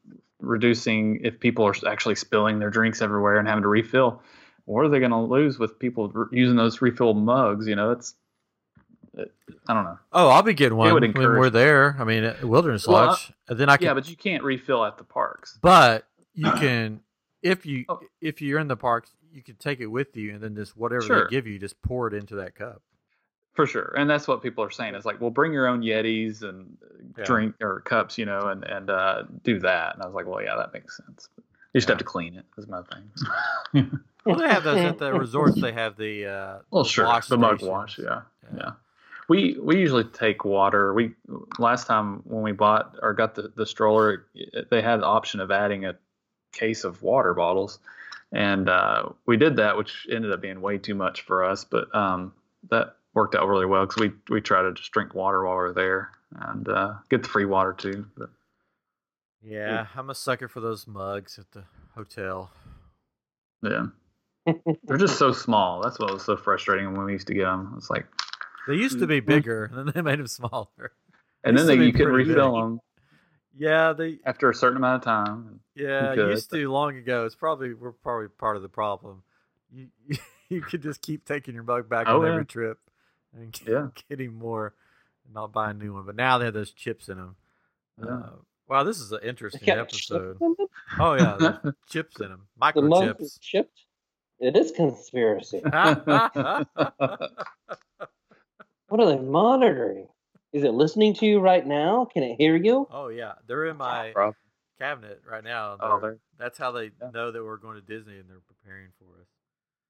[0.41, 4.21] reducing if people are actually spilling their drinks everywhere and having to refill
[4.67, 7.67] what are they going to lose with people using those refill mugs?
[7.67, 8.24] You know it's it,
[9.69, 11.97] i don't know Oh, I'll be getting one would when we're there.
[11.99, 13.87] I mean, at Wilderness Well, Lodge, and then I can.
[13.87, 17.01] yeah but you can't refill at the parks But you can,
[17.43, 18.01] if you Oh.
[18.21, 21.03] if you're in the parks, you can take it with you, and then just whatever
[21.03, 21.25] Sure.
[21.25, 22.83] they give you, just pour it into that cup.
[23.55, 24.97] For sure, and that's what people are saying.
[24.97, 26.87] It's like, well, bring your own Yetis and uh,
[27.19, 27.25] Yeah.
[27.25, 29.95] drink or cups, you know, and and uh, do that.
[29.95, 31.29] And I was like, well, yeah, that makes sense.
[31.37, 31.93] But you just Yeah.
[31.93, 32.39] have to clean it.
[32.57, 32.61] it.
[32.61, 34.01] Is my thing.
[34.25, 35.61] Well, they have those at the resorts.
[35.61, 37.71] They have the uh, well, the sure, wash the mug stations.
[37.71, 38.51] wash, yeah, Yeah.
[38.57, 38.71] yeah.
[39.29, 40.93] We we usually take water.
[40.93, 41.13] We
[41.59, 44.27] last time when we bought or got the the stroller,
[44.71, 45.97] they had the option of adding a
[46.53, 47.79] case of water bottles,
[48.33, 51.65] and uh, we did that, which ended up being way too much for us.
[51.65, 52.33] But um,
[52.71, 55.73] that worked out really well because we we try to just drink water while we're
[55.73, 56.11] there
[56.41, 58.07] and uh, get the free water too.
[58.17, 58.31] But
[59.43, 61.65] Yeah, I'm a sucker for those mugs at the
[61.95, 62.51] hotel.
[63.63, 63.87] yeah,
[64.85, 65.83] they're just so small.
[65.83, 67.75] That's what was so frustrating when we used to get them.
[67.77, 68.07] It's like,
[68.69, 70.93] They used to be bigger, and then they made them smaller.
[71.45, 72.63] and then they, you couldn't refill big.
[72.63, 72.81] them
[73.57, 74.19] Yeah, they.
[74.25, 75.61] after a certain amount of time.
[75.75, 77.25] Yeah, could, used to long ago.
[77.27, 79.23] It's probably we're probably part of the problem.
[79.73, 79.89] You
[80.49, 82.33] you could just keep taking your mug back Oh, on yeah.
[82.33, 82.79] every trip,
[83.37, 83.89] and get, Yeah.
[84.09, 84.75] getting more,
[85.25, 86.07] and not buying a new one.
[86.07, 87.37] But now they have those chips in them.
[88.03, 88.11] Yeah.
[88.15, 88.31] Uh,
[88.69, 90.39] wow, this is an interesting episode.
[90.41, 90.55] in?
[90.99, 91.59] Oh yeah,
[91.91, 93.81] chips in them, The mug is chipped.
[94.41, 95.63] It is conspiracy.
[98.89, 100.09] What are they monitoring?
[100.53, 102.05] Is it listening to you right now?
[102.05, 102.87] Can it hear you?
[102.91, 104.35] oh yeah, they're in my Rob.
[104.79, 105.77] cabinet right now.
[105.81, 107.11] Oh, They're- they're- that's how they Yeah.
[107.13, 109.29] know that we're going to Disney and they're preparing for us.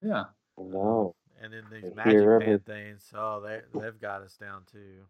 [0.00, 0.24] yeah.
[0.56, 1.14] No.
[1.40, 3.10] And then these They magic hear band things.
[3.14, 5.04] Oh, they they've got us down too.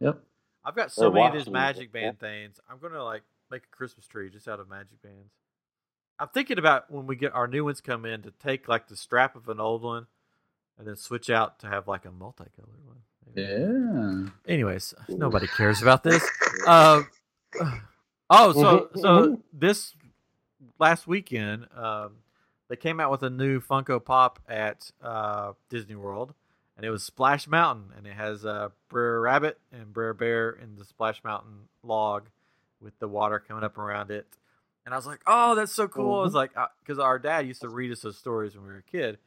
[0.00, 0.22] Yep.
[0.64, 2.00] I've got so They're many of these watching you, magic yeah.
[2.02, 2.60] band things.
[2.68, 5.32] I'm gonna like make a Christmas tree just out of magic bands.
[6.18, 8.96] I'm thinking about when we get our new ones come in to take like the
[8.96, 10.06] strap of an old one
[10.78, 12.98] and then switch out to have like a multicolored one.
[13.34, 13.48] maybe.
[13.48, 14.52] Yeah.
[14.52, 16.22] Anyways, nobody cares about this.
[16.66, 17.08] Um,
[18.30, 19.94] oh, so so this
[20.78, 22.16] last weekend, um,
[22.68, 26.34] they came out with a new Funko Pop at uh, Disney World,
[26.76, 30.76] and it was Splash Mountain, and it has uh, Brer Rabbit and Brer Bear in
[30.76, 32.28] the Splash Mountain log
[32.80, 34.26] with the water coming up around it.
[34.84, 37.62] And I was like, "Oh, that's so cool!" I was like, because our dad used
[37.62, 39.18] to read us those stories when we were a kid.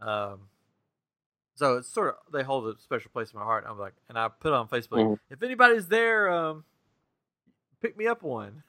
[0.00, 0.40] Um,
[1.60, 3.64] so it's sort of they hold a special place in my heart.
[3.68, 4.98] I'm like, and I put it on Facebook.
[5.04, 5.18] Mhm.
[5.28, 6.64] If anybody's there, um,
[7.82, 8.62] pick me up one.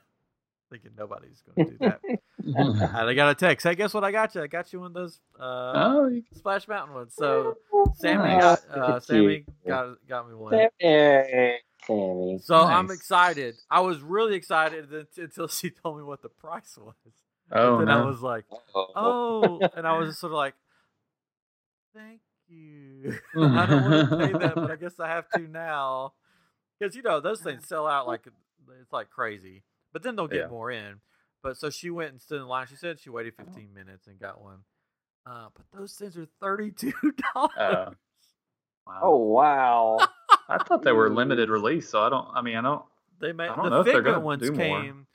[0.69, 1.99] Thinking nobody's going to do that.
[2.39, 3.65] and I got a text.
[3.65, 4.03] Hey, guess what?
[4.03, 4.41] I got you.
[4.41, 7.13] I got you one of those uh, oh, you- Splash Mountain ones.
[7.15, 7.57] So
[7.95, 8.41] Sammy Nice.
[8.41, 10.51] got uh, Sammy got got me one.
[10.81, 11.57] Sammy.
[11.87, 12.39] Sammy.
[12.43, 13.55] So I'm excited.
[13.69, 14.87] I was really excited
[15.17, 16.95] until she told me what the price was.
[17.53, 18.87] oh then I was like, Oh.
[18.95, 20.53] oh, and I was just sort of like,
[21.95, 22.21] thank
[22.51, 23.17] you.
[23.35, 26.13] I don't want to say that, but I guess I have to now.
[26.79, 28.27] Because you know those things sell out like
[28.81, 30.47] it's like crazy, but then they'll get Yeah.
[30.47, 30.95] more in.
[31.43, 32.67] But so she went and stood in line.
[32.67, 34.59] She said she waited 15 minutes and got one.
[35.25, 36.91] Uh, but those things are thirty-two
[37.33, 37.51] dollars.
[37.57, 37.91] Uh,
[38.87, 38.99] wow.
[39.03, 40.07] Oh wow.
[40.49, 42.27] I thought they were limited release, so I don't.
[42.33, 42.83] I mean, I don't.
[43.19, 44.79] They made I don't the know if they're figment gonna ones do more.
[44.81, 45.07] came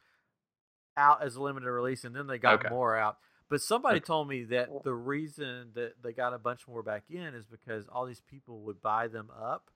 [0.97, 2.69] out as a limited release, and then they got Okay.
[2.71, 3.19] more out.
[3.49, 4.07] But somebody Okay.
[4.07, 7.87] told me that the reason that they got a bunch more back in is because
[7.89, 9.71] all these people would buy them up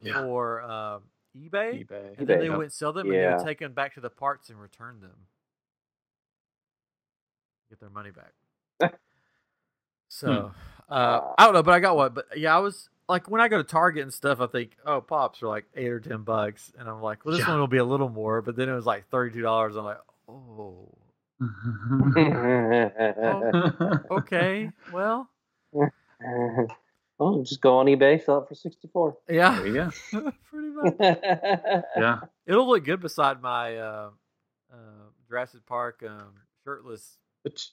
[0.00, 0.12] Yeah.
[0.14, 1.02] for um,
[1.36, 2.14] eBay, eBay.
[2.18, 2.56] and then they Yep.
[2.56, 5.26] wouldn't sell them, and they would take them back to the parts and return them,
[7.70, 8.34] get their money back.
[10.08, 10.52] so
[10.88, 12.12] uh, I don't know, but I got one.
[12.14, 15.00] But yeah, I was like, when I go to Target and stuff, I think, oh,
[15.00, 17.50] pops are like eight or ten bucks, and I'm like, well, this Yeah.
[17.50, 18.42] one will be a little more.
[18.42, 19.74] But then it was like thirty two dollars.
[19.74, 20.88] I'm like, oh,
[24.10, 25.28] okay, well,
[27.20, 29.16] oh, just go on eBay, sell it for sixty-four.
[29.28, 29.90] yeah, there you go.
[30.50, 30.94] pretty much.
[31.96, 32.20] Yeah.
[32.46, 34.10] It'll look good beside my uh,
[34.72, 34.76] uh,
[35.28, 36.32] Jurassic Park um,
[36.64, 37.18] shirtless.
[37.44, 37.64] But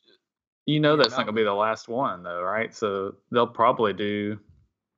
[0.65, 2.73] you know that's not going to be the last one, though, right?
[2.75, 4.39] So they'll probably do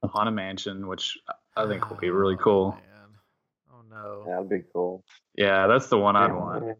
[0.04, 1.18] a Haunted Mansion, which
[1.56, 2.72] I think will be really Oh, cool.
[2.72, 2.82] Man.
[3.72, 4.24] Oh no.
[4.26, 5.04] That'd be cool.
[5.36, 6.78] Yeah, that's the one I'd want.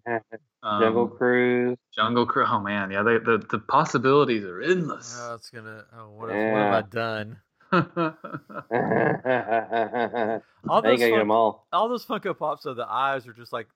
[0.64, 1.78] Um, Jungle Cruise.
[1.96, 2.48] Jungle Cruise.
[2.52, 5.18] Oh man, yeah, they, the the possibilities are endless.
[5.20, 5.86] Oh, it's gonna.
[5.98, 7.38] Oh, what, have, what have I done?
[7.74, 7.78] I
[10.70, 11.68] All think those, I get fun- them all.
[11.74, 13.68] all those Funko Pops, so the eyes are just like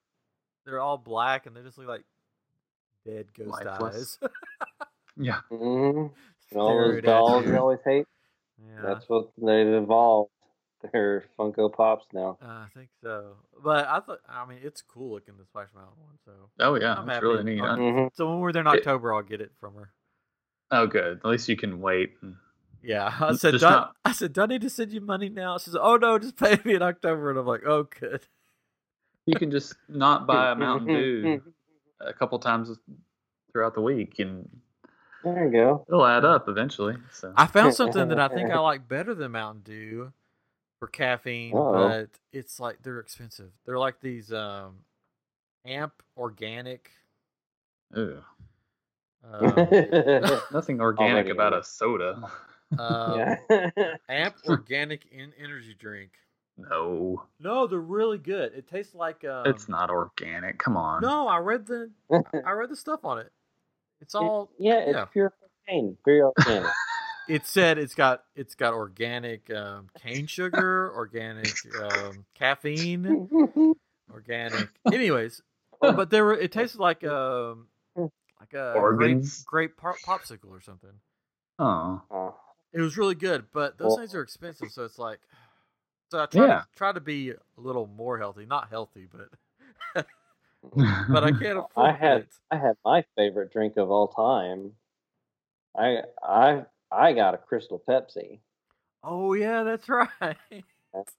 [0.66, 2.04] they're all black and they just look like
[3.06, 4.18] dead ghost Lifeless.
[4.22, 4.30] eyes.
[5.18, 5.40] yeah.
[5.50, 6.08] hmm
[6.56, 7.52] All those dolls you.
[7.54, 8.06] you always hate.
[8.60, 8.82] Yeah.
[8.84, 10.30] That's what they've evolved.
[10.94, 12.38] They're Funko Pops now.
[12.42, 15.98] Uh, I think so, but I thought I mean it's cool looking the Splash Mountain
[16.04, 16.16] one.
[16.26, 17.26] So Oh yeah, I'm that's happy.
[17.28, 17.62] really neat.
[17.62, 19.92] I'm- I- hmm so when we're there in It- October, I'll get it from her.
[20.72, 21.20] oh good.
[21.24, 22.14] At least you can wait.
[22.84, 25.02] Yeah, I said, Just do I, not- I said, do I need to send you
[25.02, 25.58] money now?
[25.58, 28.22] She says, oh no, just pay me in October, and I'm like, oh good.
[29.26, 31.42] you can just not buy a Mountain Dew
[32.00, 32.70] a couple times
[33.52, 34.48] throughout the week, and
[35.24, 35.86] There you go.
[35.88, 36.96] it'll add up eventually.
[37.12, 40.14] So I found something that I think I like better than Mountain Dew
[40.86, 41.74] for caffeine, Uh-oh.
[41.74, 43.52] but it's like they're expensive.
[43.66, 44.78] They're like these um,
[45.66, 46.92] Amp organic.
[47.96, 48.22] Ew.
[49.24, 49.42] Um,
[50.52, 52.30] nothing organic Already about a soda.
[52.80, 53.18] um,
[53.50, 53.70] yeah.
[54.10, 56.12] Amp organic in energy drink.
[56.58, 58.54] no, No, they're really good.
[58.54, 60.60] It tastes like um, it's not organic.
[60.60, 61.02] Come on.
[61.02, 61.90] No, I read the
[62.46, 63.32] I read the stuff on it.
[64.02, 65.06] It's all yeah, it's yeah.
[65.06, 65.34] pure
[65.68, 66.70] cane, pure organic.
[67.28, 73.76] It said it's got it's got organic um, cane sugar, organic um, caffeine,
[74.12, 74.70] organic.
[74.94, 75.42] Anyways,
[75.82, 79.44] oh, but there were it tasted like um like a grape, Organs?
[79.44, 80.92] grape pop- popsicle or something.
[81.60, 82.36] Oh, Oh.
[82.74, 85.20] It was really good, but those Well- things are expensive, so it's like.
[86.12, 86.60] So I try Yeah.
[86.60, 90.06] to try to be a little more healthy, not healthy, but
[91.10, 92.28] but I can't afford I had it.
[92.52, 94.74] I had my favorite drink of all time.
[95.76, 96.66] I I
[96.96, 98.40] I got a Crystal Pepsi.
[99.04, 100.38] Oh yeah, that's right.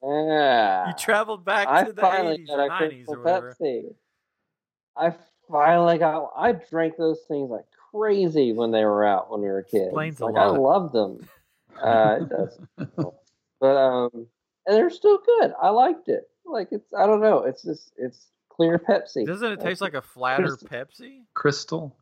[0.03, 0.89] Yeah.
[0.89, 3.57] You traveled back I to the finally eighties got or a nineties Crystal or whatever.
[3.61, 3.95] Pepsi.
[4.97, 5.15] I
[5.51, 6.33] finally got.
[6.37, 9.87] I drank those things like crazy when they were out when we were kids.
[9.87, 10.61] Explains a like I lot.
[10.61, 11.29] loved them.
[11.83, 12.59] Uh, it does.
[13.61, 14.11] but um,
[14.67, 15.53] and they're still good.
[15.61, 16.29] I liked it.
[16.47, 16.93] Like it's.
[16.95, 17.41] I don't know.
[17.45, 17.93] It's just.
[17.99, 19.27] It's clear Pepsi.
[19.27, 21.21] Doesn't it taste like a flatter Crystal- Pepsi?
[21.35, 21.97] crystal.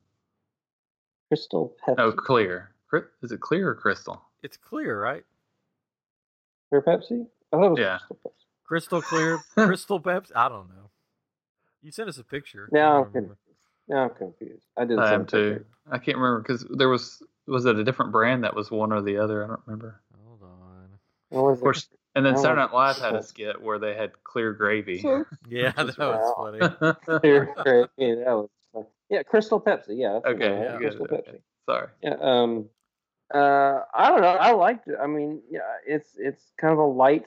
[1.28, 1.94] Crystal Pepsi?
[1.98, 2.70] Oh, clear.
[3.00, 4.22] Cri- Is it clear or crystal?
[4.44, 5.24] It's clear, right?
[6.70, 7.26] Clear Pepsi.
[7.52, 7.98] I thought it was Yeah.
[7.98, 10.30] Crystal Crystal clear, crystal Pepsi.
[10.36, 10.90] I don't know.
[11.82, 12.68] You sent us a picture.
[12.72, 13.36] I Now I'm remember.
[13.88, 14.64] Now I'm confused.
[14.76, 14.98] I did.
[15.00, 15.58] I send am a picture.
[15.58, 15.64] too.
[15.90, 19.02] I can't remember because there was was it a different brand that was one or
[19.02, 19.44] the other?
[19.44, 20.00] I don't remember.
[20.26, 20.88] Hold on.
[21.30, 21.88] What was Of course.
[22.14, 25.00] And then Saturday Night Live had a skit where they had clear gravy.
[25.04, 25.26] it?
[25.48, 26.34] Yeah, that was wow.
[26.36, 26.58] funny.
[27.20, 28.24] Clear Pepsi.
[28.24, 28.48] That was.
[28.72, 28.86] fun.
[29.10, 29.98] Yeah, Crystal Pepsi.
[29.98, 30.20] Yeah.
[30.24, 31.28] Okay, yeah, Crystal good, Pepsi.
[31.28, 31.38] okay.
[31.68, 31.88] Sorry.
[32.02, 32.16] Yeah.
[32.20, 32.66] Um.
[33.32, 33.80] Uh.
[33.94, 34.28] I don't know.
[34.28, 34.96] I liked it.
[35.00, 35.60] I mean, yeah.
[35.86, 37.26] It's it's kind of a light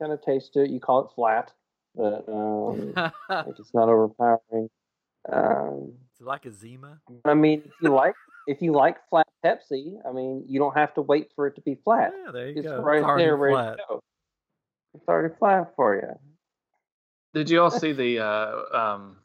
[0.00, 0.70] kind of taste to it.
[0.70, 1.52] You call it flat,
[1.94, 2.92] but um,
[3.28, 4.68] like it's not overpowering.
[5.30, 5.92] Um.
[6.14, 7.00] Is it like a Zima?
[7.24, 8.14] I mean, if you like
[8.46, 11.60] if you like flat Pepsi, I mean, you don't have to wait for it to
[11.60, 12.12] be flat.
[12.24, 12.80] Yeah, there you It's go.
[12.82, 13.76] right It's already there, ready flat.
[13.78, 14.00] to go.
[14.94, 16.18] It's already flat for you.
[17.34, 19.16] Did you all see the uh um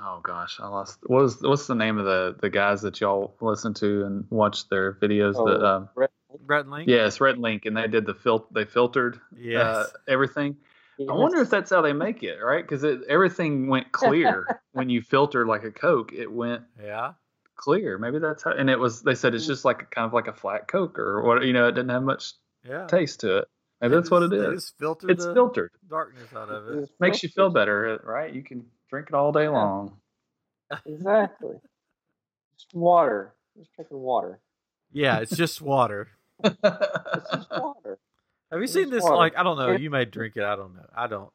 [0.00, 3.34] oh gosh, I lost what was what's the name of the the guys that y'all
[3.40, 6.10] listen to and watch their videos that Oh, um Red-
[6.44, 6.88] Brett and Link?
[6.88, 9.64] yes, Rhett Link and they did the fil they filtered Yes.
[9.64, 10.56] uh, everything.
[10.98, 12.66] I wonder if that's how they make it, right?
[12.66, 16.14] Because everything went clear when you filter like a Coke.
[16.14, 17.12] It went yeah.
[17.56, 17.98] clear.
[17.98, 18.52] Maybe that's how.
[18.52, 19.02] And it was.
[19.02, 21.44] They said it's just like kind of like a flat Coke or what.
[21.44, 22.32] You know, it didn't have much
[22.66, 22.86] Yeah.
[22.86, 23.48] taste to it.
[23.82, 24.40] Maybe that's what it is.
[24.40, 24.62] They is.
[24.64, 25.70] just filtered It's the filtered.
[25.90, 26.78] darkness out of it.
[26.84, 28.32] It's Makes you feel better, right?
[28.32, 29.96] You can drink it all day long.
[30.84, 31.56] Exactly.
[32.56, 33.34] Just water.
[33.56, 34.38] Just drinking water.
[34.92, 36.08] Yeah, it's just water.
[36.44, 37.98] It's just water.
[38.50, 39.02] Have you It's seen this?
[39.02, 39.16] water.
[39.16, 39.72] Like, I don't know.
[39.72, 40.42] You may drink it.
[40.44, 40.86] I don't know.
[40.96, 41.30] I don't.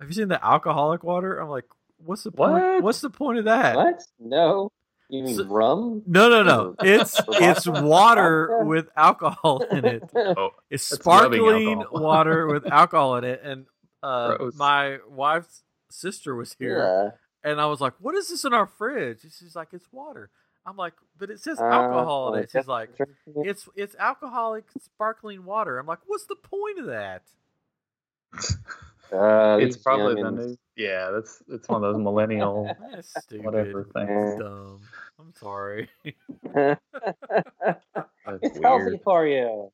[0.00, 1.38] Have you seen the alcoholic water?
[1.38, 1.64] I'm like,
[2.04, 2.52] what's the point?
[2.52, 2.82] What?
[2.82, 3.76] What's the point of that?
[3.76, 4.02] What?
[4.18, 4.70] No.
[5.08, 6.02] You mean So- rum?
[6.06, 6.74] No, no, no.
[6.82, 10.02] It's it's water with alcohol in it.
[10.14, 13.40] oh, It's sparkling water with alcohol in it.
[13.44, 13.66] And
[14.02, 16.78] uh, my wife's sister was here,
[17.44, 17.50] Yeah.
[17.50, 20.30] and I was like, "What is this in our fridge?" And she's like, "It's water."
[20.66, 22.90] I'm like, "But it says Uh, alcohol in it." She's like,
[23.26, 27.22] "It's it's alcoholic sparkling water." I'm like, "What's the point of that?"
[29.12, 30.56] Uh, it's these probably the new.
[30.76, 32.72] Yeah, that's it's one of those millennial.
[32.92, 33.44] That's stupid.
[33.44, 34.38] Whatever That's thing.
[34.38, 34.80] dumb.
[35.18, 35.88] I'm sorry.
[38.42, 38.62] It's weird.
[38.64, 39.72] healthy for you.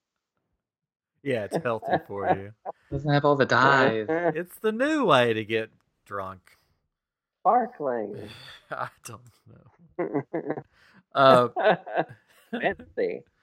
[1.22, 2.52] yeah, it's healthy for you.
[2.90, 4.06] Doesn't have all the dyes.
[4.08, 5.68] It's the new way to get
[6.06, 6.56] drunk.
[7.42, 8.16] Sparkling.
[8.70, 10.22] I don't know.
[11.14, 11.48] Uh,
[12.50, 13.22] Fancy.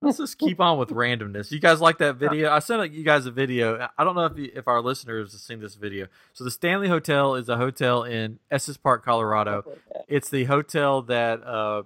[0.00, 1.50] let's just keep on with randomness.
[1.50, 2.50] You guys like that video?
[2.50, 3.88] I sent you guys a video.
[3.96, 6.06] I don't know if you, if our listeners have seen this video.
[6.32, 9.64] So the Stanley Hotel is a hotel in Estes Park, Colorado.
[10.06, 11.82] It's the hotel that uh,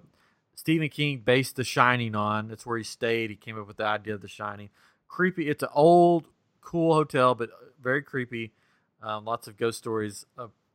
[0.54, 2.48] Stephen King based The Shining on.
[2.48, 3.30] That's where he stayed.
[3.30, 4.68] He came up with the idea of The Shining.
[5.08, 5.48] Creepy.
[5.48, 6.26] It's an old,
[6.60, 7.50] cool hotel, but
[7.82, 8.52] very creepy.
[9.02, 10.26] Um, lots of ghost stories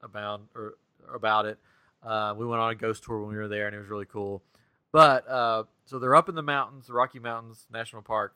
[0.02, 0.76] about or
[1.14, 1.58] about it.
[2.04, 4.06] Uh, we went on a ghost tour when we were there, and it was really
[4.06, 4.44] cool.
[4.92, 8.36] But uh, so they're up in the mountains, the Rocky Mountains National Park,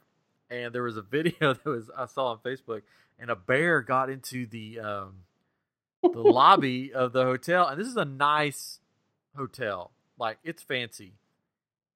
[0.49, 2.81] and there was a video that was I saw on Facebook,
[3.19, 5.13] and a bear got into the um,
[6.01, 8.79] the lobby of the hotel, and this is a nice
[9.35, 11.13] hotel, like it's fancy,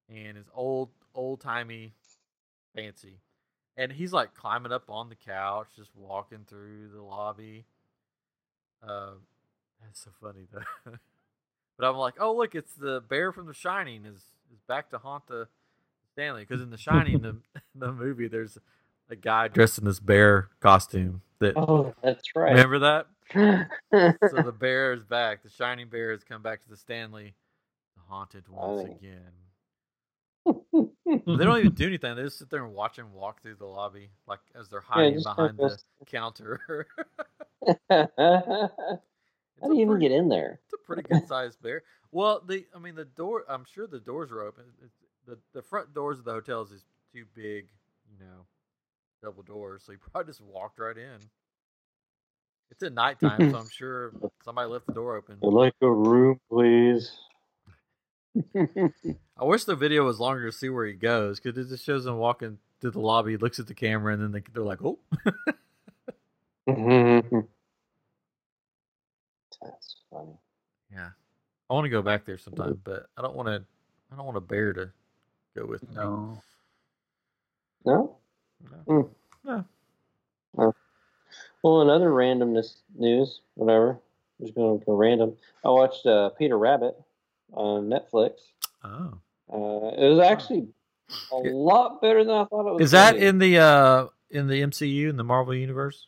[0.09, 1.93] and it's old, old timey,
[2.75, 3.19] fancy,
[3.77, 7.65] and he's like climbing up on the couch, just walking through the lobby.
[8.87, 9.11] Uh,
[9.83, 10.91] that's so funny though.
[11.77, 14.17] but I'm like, oh look, it's the bear from The Shining is
[14.53, 15.47] is back to haunt the
[16.13, 17.37] Stanley because in The Shining, the
[17.75, 18.57] the movie, there's
[19.09, 21.21] a guy dressed in this bear costume.
[21.39, 22.51] That Oh, that's right.
[22.51, 23.07] remember that?
[24.29, 25.41] So the bear is back.
[25.43, 27.33] The shining bear has come back to the Stanley,
[28.09, 28.97] haunted once Funny.
[28.97, 29.31] again.
[31.05, 32.15] They don't even do anything.
[32.15, 35.15] They just sit there and watch him walk through the lobby, like as they're hiding
[35.15, 35.77] just behind the
[36.07, 36.87] counter.
[37.89, 38.07] How
[39.69, 40.59] do you even pretty- get in there?
[40.65, 41.83] It's a pretty good sized bear.
[42.11, 43.43] Well, the I mean the door.
[43.47, 44.63] I'm sure the doors are open.
[44.83, 44.95] It's,
[45.27, 47.67] the the front doors of the hotels is too big,
[48.11, 48.45] you know,
[49.23, 49.83] double doors.
[49.85, 51.19] So he probably just walked right in.
[52.71, 54.11] It's at nighttime, so I'm sure
[54.43, 55.37] somebody left the door open.
[55.43, 57.11] I'd like a room, please.
[59.37, 62.05] I wish the video was longer to see where he goes because it just shows
[62.05, 64.79] him walking through the lobby, he looks at the camera, and then they, they're like,
[64.83, 64.99] "Oh,
[69.61, 70.37] That's funny.
[70.91, 71.09] yeah."
[71.69, 73.63] I want to go back there sometime, but I don't want to.
[74.11, 74.91] I don't want a bear to
[75.55, 75.95] go with me.
[75.95, 76.41] No.
[77.85, 78.17] No?
[78.87, 79.09] No.
[79.45, 79.65] Mm.
[80.55, 80.73] No.
[81.63, 83.99] Well, another randomness news, whatever.
[84.39, 85.35] I'm just going to go random.
[85.63, 86.95] I watched uh, Peter Rabbit
[87.53, 88.33] on Netflix.
[88.83, 89.17] Oh,
[89.51, 90.67] Uh, it was actually
[91.31, 92.81] a lot better than I thought it was.
[92.81, 93.25] is that be.
[93.25, 96.07] in the uh in the MCU in the Marvel universe?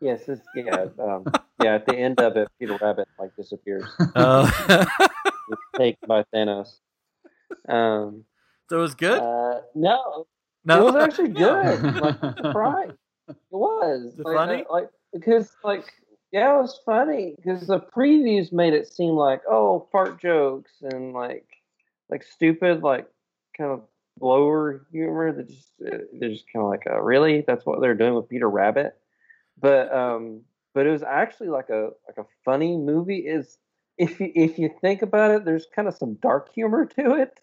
[0.00, 1.24] Yes, it's, yeah, um,
[1.62, 1.76] yeah.
[1.76, 4.50] At the end of it, Peter Rabbit like disappears, Uh,
[5.76, 6.76] taken by Thanos.
[7.68, 8.24] Um,
[8.68, 9.18] so it was good.
[9.18, 10.26] uh, no,
[10.64, 11.82] no, it was actually good.
[12.00, 12.90] like, I'm.
[13.28, 14.14] It was.
[14.18, 14.64] It like, funny?
[14.68, 15.84] uh, like because like
[16.32, 21.12] yeah, it was funny because the previews made it seem like oh fart jokes and
[21.12, 21.46] like
[22.10, 23.06] like stupid like
[23.56, 23.82] kind of
[24.18, 27.42] blower humor that just uh, they're just kind of like uh, really?
[27.46, 28.96] That's what they're doing with Peter Rabbit,
[29.60, 30.42] but um
[30.74, 33.58] but it was actually like a like a funny movie is
[33.98, 37.40] if you if you think about it there's kind of some dark humor to it.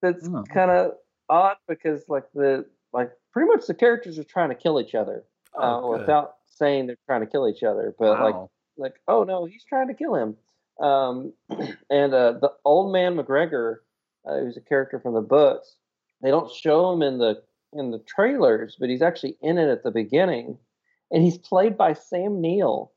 [0.00, 0.42] That's Oh.
[0.52, 0.92] kind of
[1.28, 5.24] odd because like the like pretty much the characters are trying to kill each other
[5.56, 6.00] uh, Oh, good.
[6.00, 8.34] without saying they're trying to kill each other but like
[8.76, 10.36] like oh no he's trying to kill him
[10.80, 11.32] um
[11.90, 13.76] and uh the old man mcgregor
[14.26, 15.76] uh, who's a character from the books
[16.22, 17.42] they don't show him in the
[17.72, 20.56] in the trailers but he's actually in it at the beginning
[21.10, 22.92] and he's played by sam neill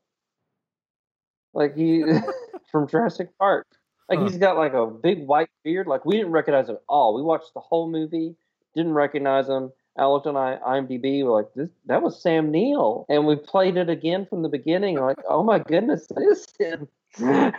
[1.54, 2.04] like he
[2.70, 3.66] from jurassic park
[4.08, 4.24] like Huh.
[4.26, 7.22] he's got like a big white beard like we didn't recognize him at all we
[7.22, 8.34] watched the whole movie
[8.74, 11.24] didn't recognize him I looked on I- IMDb.
[11.24, 14.96] We're like, this that was Sam Neill, and we played it again from the beginning.
[15.00, 16.86] Like, oh my goodness, it is him.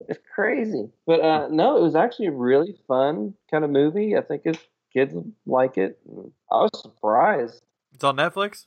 [0.00, 4.16] it It's crazy, but uh, no, it was actually a really fun kind of movie.
[4.16, 4.58] I think it's,
[4.92, 5.14] kids
[5.46, 5.98] like it.
[6.50, 7.62] I was surprised.
[7.94, 8.66] It's on Netflix.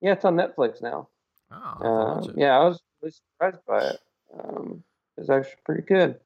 [0.00, 1.08] Yeah, it's on Netflix now.
[1.50, 2.40] Oh, I'll have to watch it.
[2.40, 4.00] yeah, I was really surprised by it.
[4.38, 4.82] Um,
[5.16, 6.18] it's actually pretty good.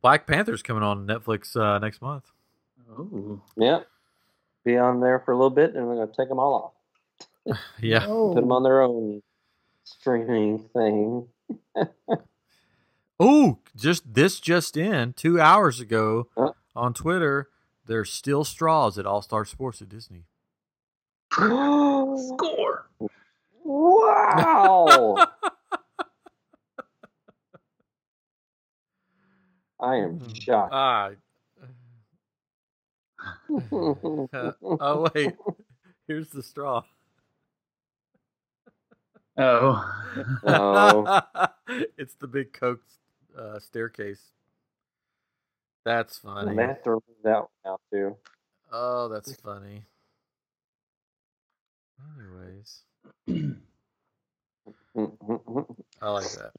[0.00, 2.24] Black Panther's coming on Netflix uh, next month.
[2.90, 3.42] Ooh.
[3.56, 3.80] Yeah,
[4.64, 7.58] be on there for a little bit, and we're gonna take them all off.
[7.80, 8.00] Yeah.
[8.04, 9.22] Put them on their own
[9.84, 11.28] streaming thing.
[13.20, 16.52] Oh, just this just in two hours ago Huh?
[16.76, 17.48] on Twitter.
[17.86, 20.24] There's still straws at All Star Sports at Disney.
[21.32, 22.88] Score.
[23.64, 25.16] Wow!
[29.80, 30.32] I am Hmm.
[30.34, 30.72] shocked.
[30.74, 31.10] Ah.
[33.72, 35.34] uh, oh wait,
[36.06, 36.82] here's the straw.
[39.36, 39.84] Oh.
[40.44, 41.20] Oh.
[41.98, 42.80] it's the big Coke
[43.38, 44.32] uh, staircase.
[45.84, 46.52] That's I funny.
[46.52, 48.16] may have to remove that one out too.
[48.72, 49.84] Oh, that's funny.
[52.18, 52.82] Anyways,
[56.02, 56.52] I like that.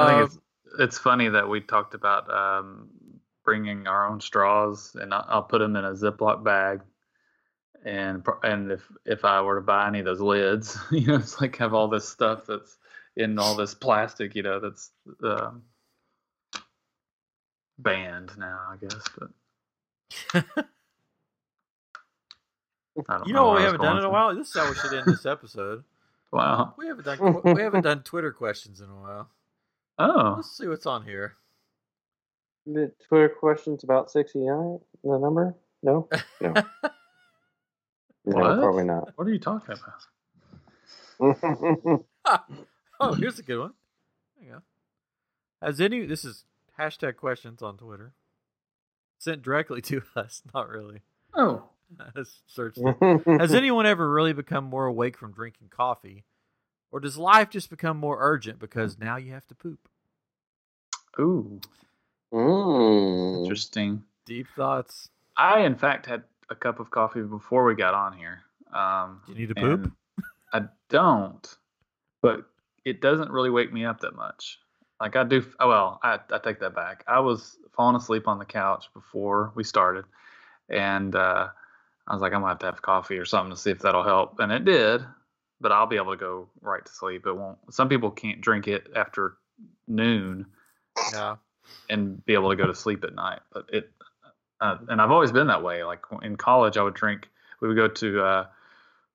[0.00, 0.38] I Uh, think it's
[0.78, 2.88] it's funny that we talked about um,
[3.44, 6.82] bringing our own straws, and I'll, I'll put them in a Ziploc bag.
[7.84, 11.40] And and if if I were to buy any of those lids, you know, it's
[11.40, 12.78] like have all this stuff that's
[13.16, 14.90] in all this plastic, you know, that's
[15.24, 15.62] um,
[17.78, 19.04] banned now, I guess.
[19.18, 20.44] But
[23.08, 24.34] I don't you know what we haven't done going in a while?
[24.34, 25.84] This is how we should end this episode.
[26.34, 26.72] Wow.
[26.78, 29.28] We haven't done we haven't done Twitter questions in a while.
[29.98, 31.34] Oh, Let's see what's on here.
[32.64, 35.54] The Twitter questions about 69, the number?
[35.82, 36.08] No?
[36.40, 36.52] No.
[36.54, 36.62] no,
[38.24, 38.58] What?
[38.60, 39.12] probably not.
[39.16, 39.76] what are you talking
[41.20, 42.04] about?
[42.98, 43.72] Oh, here's a good one.
[44.38, 44.62] There you go.
[45.60, 46.44] Has any this is
[46.78, 48.12] hashtag questions on Twitter
[49.18, 50.42] sent directly to us?
[50.54, 51.00] Not really.
[51.34, 51.64] Oh,
[52.00, 53.22] I searched it.
[53.40, 56.24] Has anyone ever really become more awake from drinking coffee?
[56.90, 59.78] Or does life just become more urgent because now you have to poop?
[61.18, 61.60] ooh,
[62.32, 63.42] Mm.
[63.42, 64.02] interesting.
[64.24, 65.10] Deep thoughts.
[65.36, 68.40] I, in fact, had a cup of coffee before we got on here.
[68.72, 69.92] Um, Do you need to poop?
[70.52, 71.56] I don't,
[72.22, 72.46] but
[72.86, 74.58] it doesn't really wake me up that much.
[75.02, 75.44] Like I do.
[75.58, 77.02] Oh well, I, I take that back.
[77.08, 80.04] I was falling asleep on the couch before we started,
[80.68, 81.48] and uh,
[82.06, 84.04] I was like, I'm gonna have to have coffee or something to see if that'll
[84.04, 85.04] help, and it did.
[85.60, 87.26] But I'll be able to go right to sleep.
[87.26, 87.58] It won't.
[87.70, 89.38] Some people can't drink it after
[89.88, 90.46] noon
[91.12, 91.34] Yeah.
[91.90, 93.40] and be able to go to sleep at night.
[93.52, 93.90] But it,
[94.60, 95.82] uh, and I've always been that way.
[95.82, 97.28] Like in college, I would drink.
[97.60, 98.46] We would go to uh,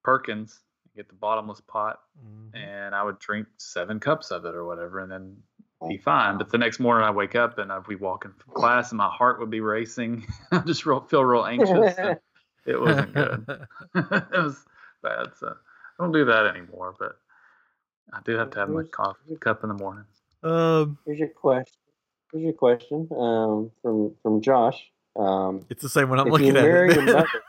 [0.04, 0.60] Perkins,
[0.98, 2.60] get the bottomless pot, Mhm.
[2.60, 5.38] and I would drink seven cups of it or whatever, and then
[5.88, 6.38] be fine.
[6.38, 9.10] But the next morning, I wake up and I'd be walking from class, and my
[9.10, 10.26] heart would be racing.
[10.52, 11.96] I just real, feel real anxious.
[12.66, 13.46] it wasn't good.
[13.96, 14.66] it was
[15.04, 15.28] bad.
[15.40, 16.96] So I don't do that anymore.
[16.98, 17.18] But
[18.14, 20.06] I do have to have my coffee cup in the morning.
[20.44, 21.78] um, Here's your question.
[22.32, 24.82] Here's your question um, from from Josh.
[25.16, 26.64] Um, it's the same one I'm looking you at.
[26.64, 26.96] marry it.
[26.96, 27.44] your mother,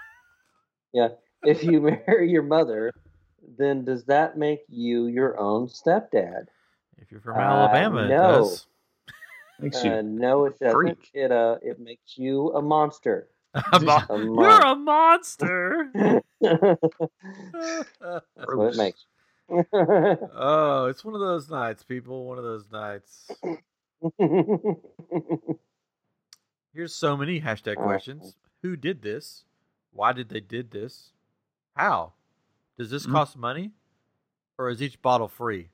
[0.93, 1.09] yeah,
[1.45, 2.93] if you marry your mother,
[3.59, 6.47] then does that make you your own stepdad?
[7.01, 8.67] If you're from Uh, Alabama, it does.
[9.61, 10.75] Makes you Uh, no, it doesn't.
[10.75, 11.11] freak.
[11.15, 13.29] It uh, it makes you a monster.
[13.73, 15.91] A mo- A you're a monster.
[16.41, 16.63] That's
[18.55, 19.05] what it makes.
[19.51, 22.27] oh, it's one of those nights, people.
[22.27, 23.31] One of those nights.
[26.75, 27.83] Here's so many hashtag Oh.
[27.85, 28.37] questions.
[28.63, 29.45] Who did this?
[29.93, 31.13] Why did they did this?
[31.75, 32.13] How?
[32.77, 33.13] Does this Mm.
[33.13, 33.73] cost money?
[34.59, 35.71] Or is each bottle free?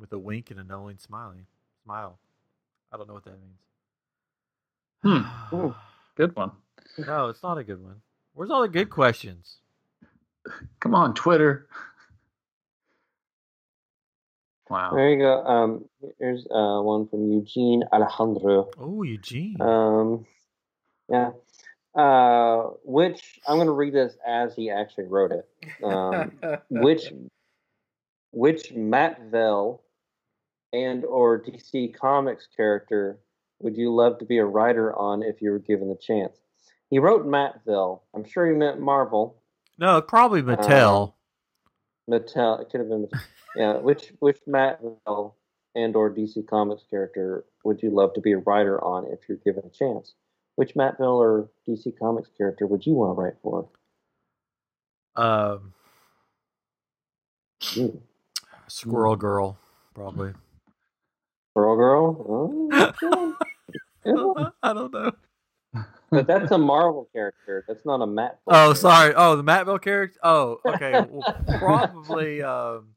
[0.00, 1.46] With a wink and a knowing smiling
[1.84, 2.18] smile.
[2.90, 3.58] I don't know what that means.
[5.50, 5.68] Hmm.
[6.16, 6.52] Good one.
[6.98, 7.96] no, it's not a good one.
[8.34, 9.56] Where's all the good questions?
[10.80, 11.66] Come on, Twitter.
[14.68, 14.92] Wow.
[14.94, 15.44] there you go.
[15.44, 15.84] Um,
[16.18, 18.70] here's uh, one from Eugene Alejandro.
[18.78, 19.56] Oh, Eugene.
[19.60, 20.26] Um,
[21.08, 21.30] yeah.
[21.94, 25.48] Uh, which I'm going to read this as he actually wrote it.
[25.82, 26.32] Um,
[26.70, 27.12] which
[28.32, 29.82] which Matt Vell
[30.72, 33.18] and or DC Comics character
[33.60, 36.38] would you love to be a writer on if you were given the chance?
[36.88, 38.04] He wrote Matt Vell.
[38.14, 39.36] I'm sure he meant Marvel.
[39.78, 41.14] no, probably Mattel.
[42.10, 42.60] Mattel.
[42.62, 43.06] It could have been.
[43.06, 43.20] Mattel.
[43.56, 43.76] Yeah.
[43.78, 45.36] Which which Matt Vell
[45.74, 49.38] and or DC Comics character would you love to be a writer on if you're
[49.38, 50.14] given a chance?
[50.56, 53.68] Which Matt Vell or DC Comics character would you want to write for?
[55.16, 55.74] um,
[57.76, 58.00] Ooh,
[58.68, 59.58] Squirrel Girl,
[59.94, 60.32] probably.
[61.60, 62.26] Squirrel Girl.
[62.28, 63.36] Oh,
[64.04, 64.50] yeah.
[64.62, 65.12] I don't know.
[66.10, 67.64] but that's a Marvel character.
[67.68, 68.38] That's not a Matt.
[68.46, 68.74] Oh, character.
[68.80, 69.14] sorry.
[69.14, 70.18] Oh, the Matt Bell character.
[70.22, 70.92] Oh, okay.
[71.10, 72.94] Well, probably um,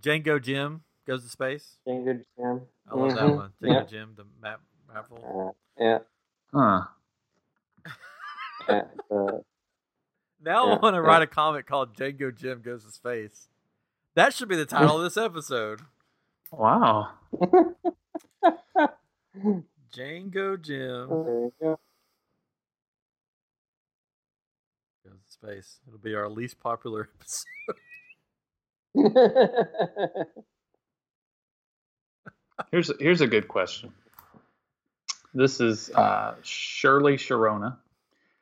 [0.00, 1.76] Jango Jim goes to space.
[1.86, 2.62] Jango Jim.
[2.90, 3.36] I love that Mhm.
[3.36, 3.52] one.
[3.62, 3.82] Jango Yeah.
[3.84, 4.60] Jim, the Matt
[4.92, 5.48] Mattville.
[5.48, 5.98] Uh, yeah.
[6.54, 6.84] Huh.
[8.68, 9.38] yeah, uh,
[10.42, 11.06] Now Yeah, I want to yeah.
[11.06, 13.48] write a comic called Jango Jim goes to space.
[14.14, 15.82] That should be the title of this episode.
[16.50, 17.10] Wow.
[19.94, 21.52] Jango Jim go.
[25.04, 25.80] goes to space.
[25.86, 27.46] It'll be our least popular episode.
[32.70, 33.92] Here's here's a good question.
[35.34, 37.76] This is uh, Shirley Sharona.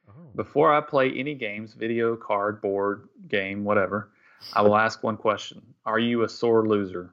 [0.09, 0.13] Oh.
[0.37, 4.11] Before I play any games, video, card, board, game, whatever,
[4.53, 5.63] I will ask one question.
[5.85, 7.13] Are you a sore loser?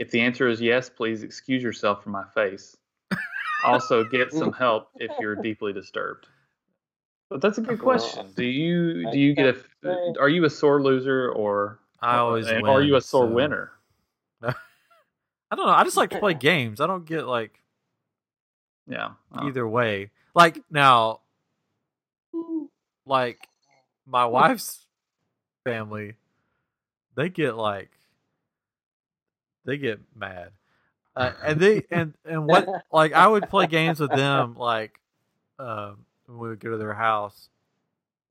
[0.00, 2.74] If the answer is yes, please excuse yourself from my face.
[3.64, 6.26] Also, get some help if you're deeply disturbed.
[7.28, 8.32] But that's a good question.
[8.34, 10.14] Do you do you get a?
[10.18, 13.32] Are you a sore loser or I always and win, are you a sore so-
[13.32, 13.72] winner?
[14.42, 15.72] I don't know.
[15.72, 16.80] I just like to play games.
[16.80, 17.60] I don't get like
[18.88, 19.10] Yeah.
[19.34, 19.46] Oh.
[19.46, 20.10] either way.
[20.34, 21.20] Like now,
[23.04, 23.38] like
[24.06, 24.86] my wife's
[25.64, 26.14] family,
[27.16, 27.90] they get like
[29.70, 30.50] they get mad,
[31.16, 34.98] uh, and they and and what like I would play games with them like
[35.58, 37.48] um, when we would go to their house,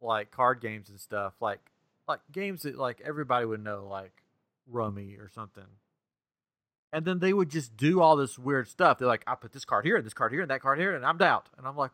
[0.02, 1.60] like card games and stuff, like
[2.08, 4.24] like games that like everybody would know, like
[4.68, 5.64] Rummy or something.
[6.92, 8.98] And then they would just do all this weird stuff.
[8.98, 10.96] They're like, I put this card here, and this card here, and that card here,
[10.96, 11.48] and I'm out.
[11.56, 11.92] And I'm like,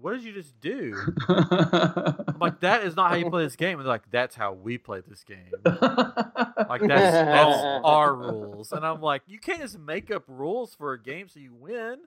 [0.00, 0.94] what did you just do?
[1.28, 3.78] I'm like, that is not how you play this game.
[3.78, 5.50] And they're like, that's how we play this game.
[5.64, 8.72] Like that's that's our rules.
[8.72, 11.98] And I'm like, you can't just make up rules for a game so you win.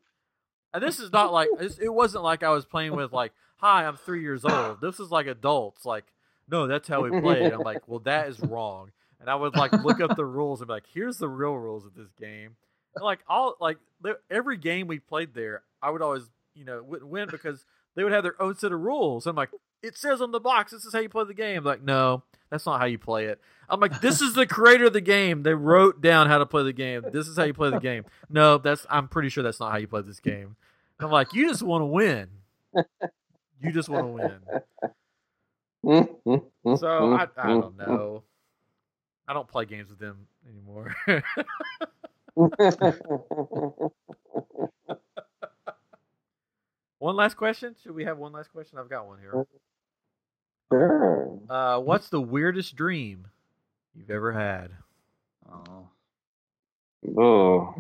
[0.74, 1.50] And this is not like
[1.82, 4.82] it wasn't like I was playing with like, hi, I'm three years old.
[4.82, 5.86] This is like adults.
[5.86, 6.06] Like,
[6.50, 7.54] no, that's how we play it.
[7.54, 8.92] I'm like, well, that is wrong.
[9.20, 11.86] And I would like look up the rules and be like, here's the real rules
[11.86, 12.56] of this game.
[12.96, 13.78] And like all like
[14.32, 16.24] every game we played there, I would always
[16.56, 17.66] you know win because
[17.96, 19.28] they would have their own set of rules.
[19.28, 19.50] I'm like,
[19.82, 21.64] it says on the box, this is how you play the game.
[21.64, 23.40] like, no, that's not how you play it.
[23.70, 25.44] I'm like, this is the creator of the game.
[25.44, 27.04] They wrote down how to play the game.
[27.12, 28.06] This is how you play the game.
[28.30, 30.56] No, that's I'm pretty sure that's not how you play this game.
[31.00, 32.30] I'm like, you just want to win.
[33.62, 34.64] You just want to
[35.84, 36.08] win.
[36.78, 38.24] So I, I don't know.
[39.28, 40.96] I don't play games with them anymore.
[47.04, 47.76] one last question.
[47.84, 48.80] Should we have one last question?
[48.80, 49.46] I've got one here.
[50.72, 51.38] sure.
[51.50, 53.28] Uh, what's the weirdest dream
[53.94, 54.72] you've ever had?
[55.52, 55.90] Oh.
[57.18, 57.76] Oh.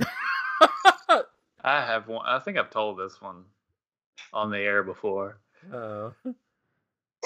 [1.63, 2.25] I have one.
[2.27, 3.45] I think I've told this one
[4.33, 5.37] on the air before.
[5.73, 6.13] Oh.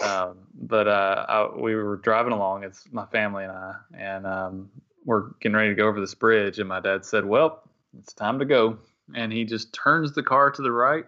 [0.04, 2.64] Um, but uh, I, we were driving along.
[2.64, 4.70] It's my family and I, and um,
[5.04, 6.60] we're getting ready to go over this bridge.
[6.60, 7.64] And my dad said, "Well,
[7.98, 8.78] it's time to go."
[9.16, 11.06] And he just turns the car to the right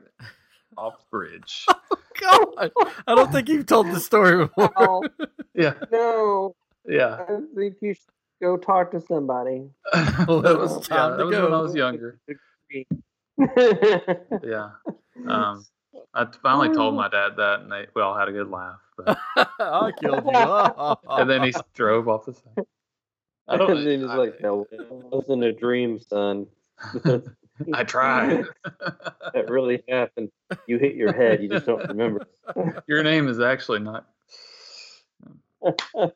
[0.79, 1.65] off the bridge.
[2.19, 2.71] God,
[3.07, 4.71] I don't think you've told the story before.
[4.75, 5.03] Oh,
[5.53, 6.55] yeah, no.
[6.85, 7.23] yeah.
[7.27, 8.03] I think you should
[8.41, 9.69] go talk to somebody.
[10.27, 12.19] Well, it was yeah, time that to was when I was younger.
[14.43, 14.69] Yeah.
[15.27, 15.65] Um,
[16.13, 18.79] I finally told my dad that, and they we all had a good laugh.
[18.97, 19.17] But,
[19.59, 20.31] I killed you.
[20.33, 20.97] Oh.
[21.09, 22.65] and then he drove off the side.
[23.47, 23.77] I don't.
[23.77, 26.47] and then he's like, no, it wasn't a dream, son.
[27.73, 28.45] I tried.
[29.33, 30.31] That really happened.
[30.67, 31.41] You hit your head.
[31.41, 32.27] You just don't remember.
[32.87, 34.07] Your name is actually not.
[35.63, 36.13] that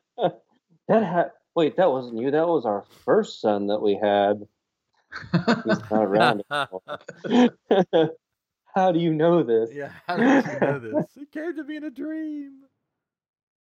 [0.88, 2.30] ha- Wait, that wasn't you.
[2.30, 4.46] That was our first son that we had.
[5.64, 8.10] He's not around anymore.
[8.74, 9.70] How do you know this?
[9.72, 11.06] yeah, how did you know this?
[11.16, 12.62] It came to me in a dream.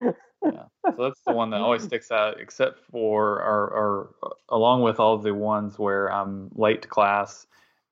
[0.01, 0.63] Yeah.
[0.85, 4.15] So that's the one that always sticks out, except for, or, or
[4.49, 7.45] along with all of the ones where I'm late to class,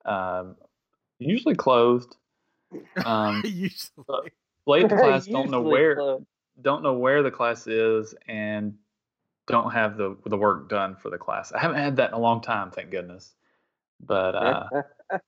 [0.05, 0.55] um,
[1.19, 2.15] usually closed.
[3.05, 4.31] Um, Usually.
[4.65, 6.23] late to class, don't know where, close.
[6.61, 8.75] don't know where the class is, and
[9.47, 11.51] don't have the the work done for the class.
[11.51, 13.33] I haven't had that in a long time, thank goodness.
[13.99, 14.63] But uh,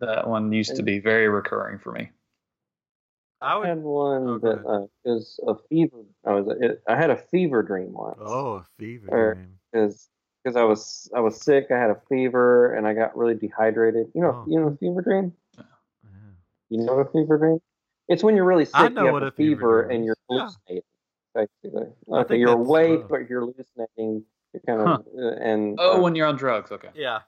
[0.00, 2.10] that one used to be very recurring for me.
[3.42, 3.68] I I would.
[3.68, 5.98] had one Oh, go that uh, was a fever.
[6.26, 6.56] I was.
[6.60, 8.18] It, I had a fever dream once.
[8.20, 9.58] Oh, a fever Or- dream.
[9.72, 10.08] because
[10.42, 11.66] because I was I was sick.
[11.70, 14.10] I had a fever and I got really dehydrated.
[14.14, 14.44] You know, Oh.
[14.48, 15.32] you know, fever dream.
[15.56, 15.62] Yeah.
[16.70, 17.58] You know what a fever dream?
[18.08, 18.74] It's when you're really sick.
[18.74, 20.38] I know you have what a a fever fever dream and you're Yeah.
[20.38, 20.82] hallucinating.
[21.32, 24.24] Basically, okay, you're awake, uh, but you're hallucinating.
[24.52, 26.88] You're kind of uh, and Oh, uh, when you're on drugs, okay.
[26.94, 27.20] Yeah.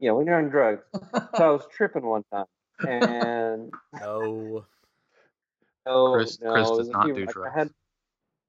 [0.00, 0.82] Yeah, when you're on drugs.
[1.36, 2.46] So I was tripping one time,
[2.88, 4.66] and No.
[5.86, 7.54] no, Chris- no, Chris does not few- do like, I drugs.
[7.54, 7.70] had-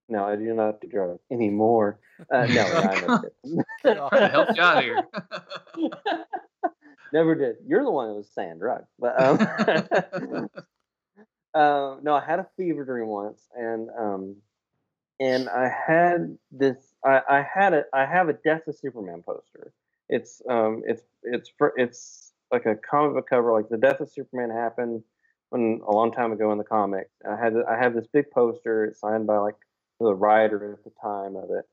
[0.10, 2.00] no, I do not do drugs anymore.
[2.32, 3.66] Uh, no, I never did.
[3.82, 5.04] Trying help you out here.
[7.14, 7.58] never did.
[7.66, 10.50] You're the one that was saying drugs, but um,
[11.54, 14.36] um, no, I had a fever dream once, and um,
[15.20, 16.78] and I had this.
[17.04, 17.84] I, I had a.
[17.94, 19.74] I have a Death of Superman poster.
[20.10, 23.52] It's um, it's it's for it's like a comic book cover.
[23.52, 25.04] Like the Death of Superman happened
[25.50, 27.12] when a long time ago in the comics.
[27.24, 28.86] And I had I have this big poster.
[28.86, 29.56] It's signed by like
[30.00, 31.66] the writer at the time of it,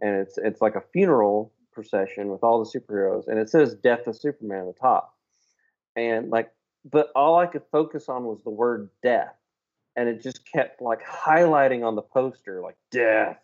[0.00, 4.06] and it's it's like a funeral procession with all the superheroes, and it says Death
[4.06, 5.14] of Superman at the top,
[5.96, 6.50] and like,
[6.84, 9.34] but all I could focus on was the word death,
[9.96, 13.38] and it just kept like highlighting on the poster like death,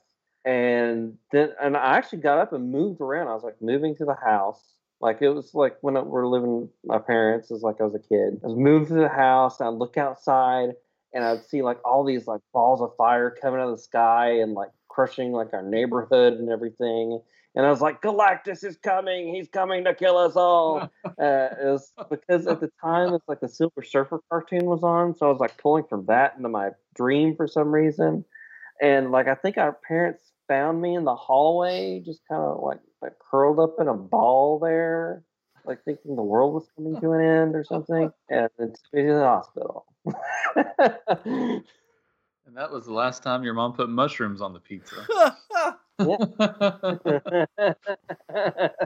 [0.44, 3.28] and then and I actually got up and moved around.
[3.28, 4.62] I was like moving to the house.
[5.00, 7.94] Like it was like when I, we're living my parents, it was like I was
[7.94, 8.40] a kid.
[8.42, 10.70] I was moved to the house, I'd look outside,
[11.14, 14.40] and I'd see like all these like balls of fire coming out of the sky
[14.40, 17.20] and like crushing like our neighborhood and everything.
[17.56, 19.32] And I was like, Galactus is coming.
[19.32, 20.90] He's coming to kill us all.
[21.04, 25.14] uh, it was because at the time it's like the Silver Surfer cartoon was on,
[25.14, 28.24] so I was like pulling from that into my dream for some reason.
[28.82, 32.80] And like I think our parents found me in the hallway, just kind of like
[33.00, 35.22] like curled up in a ball there,
[35.64, 39.02] like thinking the world was coming to an end or something, and then took me
[39.02, 39.86] to the hospital.
[42.46, 45.06] And that was the last time your mom put mushrooms on the pizza.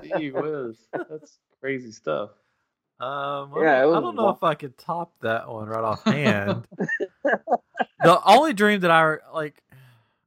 [0.03, 0.77] Gee whiz.
[0.93, 2.31] That's crazy stuff.
[3.01, 4.37] Um, Yeah, I, it don't- I don't know wild.
[4.37, 6.67] if I could top that one right off hand.
[7.25, 9.63] the only dream that I like,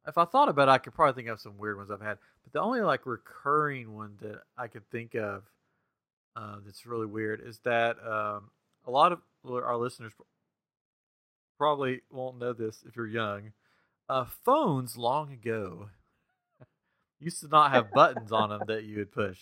[0.08, 2.18] if I thought about it, I could probably think of some weird ones I've had.
[2.44, 5.44] But the only like recurring one that I could think of
[6.36, 8.50] uh, that's really weird is that um,
[8.86, 10.14] a lot of our listeners
[11.58, 13.52] probably won't know this if you're young.
[14.10, 15.90] Uh, phones long ago
[17.20, 19.40] used to not have buttons on them that you would push.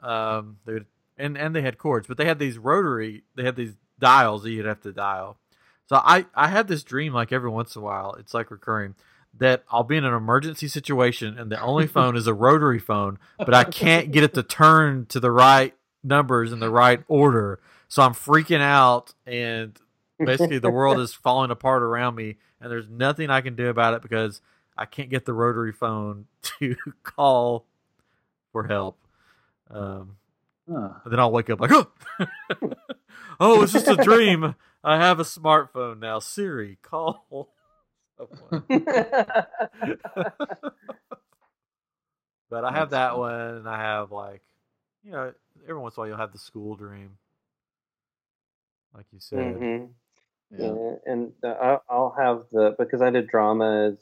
[0.00, 3.24] Um, they would, and and they had cords, but they had these rotary.
[3.34, 5.38] They had these dials that you'd have to dial.
[5.86, 8.14] So I I had this dream like every once in a while.
[8.18, 8.94] It's like recurring
[9.38, 13.18] that I'll be in an emergency situation and the only phone is a rotary phone,
[13.38, 17.60] but I can't get it to turn to the right numbers in the right order.
[17.88, 19.78] So I'm freaking out and
[20.24, 23.94] basically the world is falling apart around me and there's nothing I can do about
[23.94, 24.40] it because
[24.76, 26.26] I can't get the rotary phone
[26.60, 27.66] to call
[28.52, 28.98] for help.
[29.70, 30.16] Um,
[30.68, 30.88] Huh.
[31.06, 31.86] then I'll wake up like, oh,
[33.38, 34.56] oh, it's just a dream.
[34.82, 36.18] I have a smartphone now.
[36.18, 37.50] Siri, call
[38.16, 38.64] someone.
[42.50, 44.42] but I have that one, and I have like,
[45.04, 45.32] you know,
[45.68, 47.18] every once in a while you'll have the school dream,
[48.94, 49.38] like you said.
[49.38, 49.88] Mhm.
[50.50, 50.58] Yeah.
[50.58, 53.98] Yeah, and I- I'll have the because I did dramas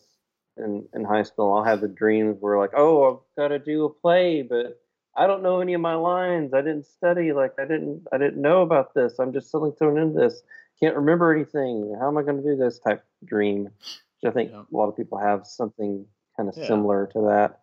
[0.57, 1.53] in in high school.
[1.55, 4.81] I'll have the dreams where like, oh, I've got to do a play, but
[5.17, 6.55] I don't know any of my lines.
[6.55, 7.33] I didn't study.
[7.33, 9.19] Like I didn't I didn't know about this.
[9.19, 10.43] I'm just suddenly thrown into this.
[10.81, 11.97] Can't remember anything.
[12.01, 13.65] How am I going to do this type of dream?
[13.65, 14.63] Which I think Yeah.
[14.71, 16.07] a lot of people have something
[16.37, 16.67] kind of Yeah.
[16.67, 17.61] similar to that.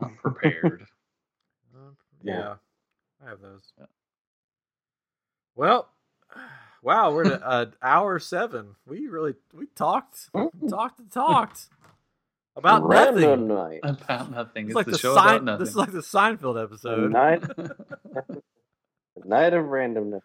[0.00, 0.86] Not prepared.
[1.74, 2.38] Um, Yeah.
[2.38, 2.54] yeah,
[3.24, 3.72] I have those.
[3.78, 3.86] Yeah.
[5.54, 5.88] Well,
[6.82, 8.76] wow, we're at uh, hour seven.
[8.86, 10.30] We really we talked,
[10.68, 11.68] talked and talked
[12.56, 13.48] about Random nothing.
[13.48, 13.80] night.
[13.82, 14.64] about nothing.
[14.66, 15.60] It's It's, like the, the show about Sein- nothing.
[15.60, 17.12] this is like the Seinfeld episode.
[17.12, 17.42] Night.
[19.24, 20.22] night of randomness.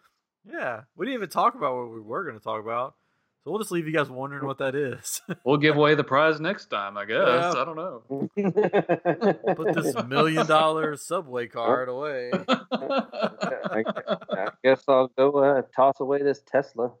[0.50, 2.94] Yeah, we didn't even talk about what we were going to talk about,
[3.42, 5.20] so we'll just leave you guys wondering what that is.
[5.44, 7.18] we'll give away the prize next time, I guess.
[7.18, 7.52] Yeah.
[7.52, 8.02] I don't know.
[9.56, 12.30] Put this million dollar subway card away.
[12.48, 13.84] I,
[14.30, 16.92] I guess I'll go uh, toss away this Tesla.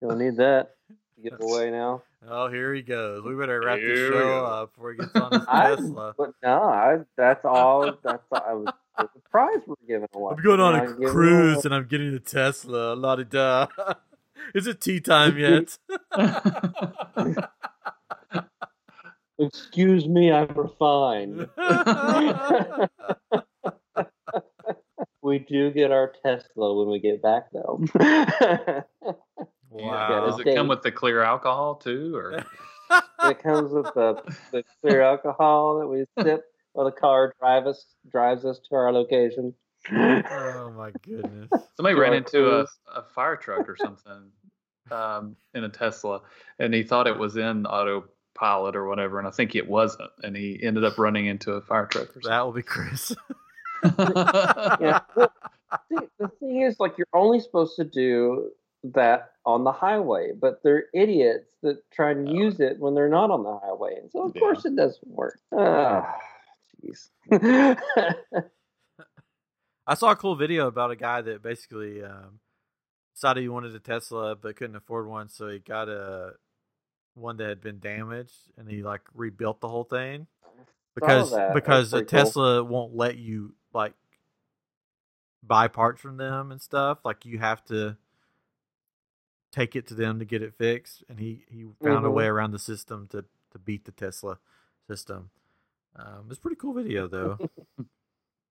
[0.00, 0.76] You'll need that
[1.16, 2.02] to get away now.
[2.28, 3.22] Oh, here he goes.
[3.24, 6.14] We better wrap this Here we show up before he gets on his I, Tesla.
[6.16, 7.92] but no, I, that's all.
[8.02, 8.68] That's all, I was.
[8.98, 10.34] The prize we're giving away.
[10.38, 12.94] I'm going on We're a cruise and I'm getting the Tesla.
[12.94, 13.66] La di da.
[14.54, 15.76] Is it tea time yet?
[19.38, 21.50] Excuse me, I'm refined.
[25.20, 27.84] we do get our Tesla when we get back, though.
[29.84, 30.26] Wow.
[30.26, 32.44] Does it come with the clear alcohol too, or
[33.24, 34.22] it comes with the,
[34.52, 38.92] the clear alcohol that we sip while the car drive us drives us to our
[38.92, 39.54] location.
[39.92, 41.48] oh my goodness.
[41.76, 44.30] somebody ran into a, a fire truck or something
[44.90, 46.22] um, in a Tesla,
[46.58, 50.36] and he thought it was in autopilot or whatever, and I think it wasn't, and
[50.36, 52.30] he ended up running into a fire truck or something.
[52.30, 53.14] That will be Chris.
[54.80, 55.00] Yeah.
[55.90, 58.50] Well, see, the thing is, like, you're only supposed to do
[58.84, 63.30] that on the highway, but they're idiots that try and use it when they're not
[63.30, 64.40] on the highway, and so of Yeah.
[64.40, 65.38] course it doesn't work.
[65.54, 67.10] Jeez.
[69.86, 72.40] I saw a cool video about a guy that basically um,
[73.14, 76.34] decided he wanted a Tesla but couldn't afford one, so he got a
[77.14, 80.26] one that had been damaged and he like rebuilt the whole thing
[80.94, 82.34] because because a pretty cool.
[82.34, 83.94] Tesla won't let you like
[85.42, 86.98] buy parts from them and stuff.
[87.04, 87.96] Like you have to
[89.56, 92.14] take it to them to get it fixed, and he he found a Mhm.
[92.14, 94.38] way around the system to to beat the Tesla
[94.86, 95.30] system.
[95.96, 97.38] Um, it's a pretty cool video though.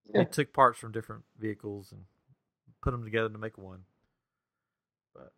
[0.07, 0.19] Yeah.
[0.19, 2.05] They took parts from different vehicles and
[2.79, 3.85] put them together to make one.
[5.15, 5.33] But,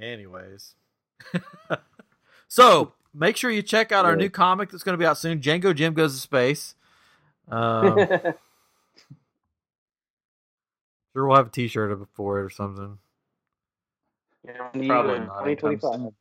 [0.00, 0.74] anyways,
[2.48, 5.42] so make sure you check out our new comic that's going to be out soon.
[5.42, 6.74] Jango Jim goes to space.
[7.48, 7.98] Um,
[11.12, 12.98] sure, we'll have a T-shirt for it or something.
[14.46, 16.12] Probably not 2025.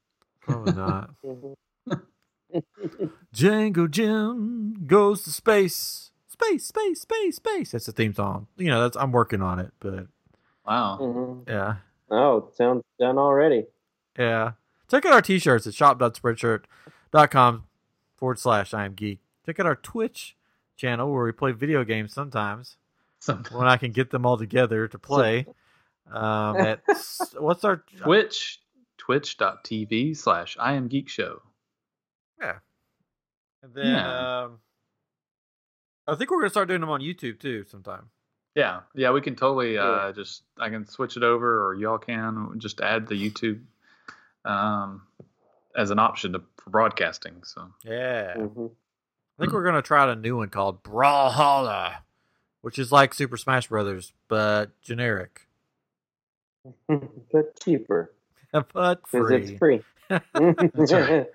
[0.41, 1.09] Probably not.
[1.25, 1.55] Mhm.
[3.33, 6.11] Jango Jim goes to space.
[6.27, 7.71] Space, space, space, space.
[7.71, 8.47] That's the theme song.
[8.57, 10.07] You know, that's I'm working on it, but
[10.65, 10.97] Wow.
[11.01, 11.47] Mhm.
[11.47, 11.75] yeah.
[12.09, 13.67] Oh, it sounds done already.
[14.17, 14.53] Yeah.
[14.89, 17.63] Check out our t-shirts at shop.spreadshirt.com
[18.17, 19.19] forward slash I am geek.
[19.45, 20.35] Check out our Twitch
[20.75, 22.77] channel where we play video games sometimes
[23.19, 25.45] Some when I can get them all together to play.
[26.11, 26.81] Um, at
[27.38, 28.60] what's our Twitch,
[28.98, 31.41] twitch.tv slash I am Geek Show.
[32.41, 32.60] yeah.
[33.64, 34.44] And then Yeah.
[34.44, 34.60] um,
[36.07, 38.10] I think we're gonna start doing them on YouTube too sometime.
[38.56, 40.11] Yeah, yeah, we can totally uh, Yeah.
[40.11, 43.61] just I can switch it over, or y'all can just add the YouTube
[44.45, 45.03] um,
[45.76, 47.44] as an option to, for broadcasting.
[47.44, 48.36] So Yeah.
[48.38, 48.72] Mhm.
[49.38, 51.98] I think we're gonna try out a new one called Brawlhalla,
[52.61, 55.48] which is like Super Smash Brothers but generic,
[57.31, 58.11] but cheaper
[58.73, 59.36] but free.
[59.38, 59.81] it's free.
[60.10, 61.27] right.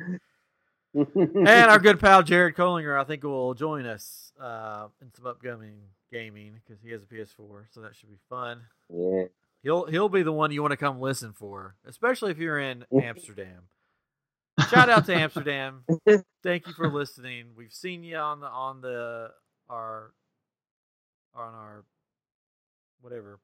[0.94, 5.74] and our good pal Jared Collinger, I think, will join us uh, in some upcoming
[6.12, 8.62] gaming because he has a PS4, so that should be fun.
[8.92, 9.24] yeah.
[9.62, 12.84] He'll he'll be the one you want to come listen for, especially if you're in
[13.02, 13.62] Amsterdam.
[14.68, 15.84] Shout out to Amsterdam.
[16.42, 17.46] Thank you for listening.
[17.56, 19.30] We've seen you on the on the
[19.70, 20.12] our
[21.34, 21.84] on our
[23.00, 23.38] whatever.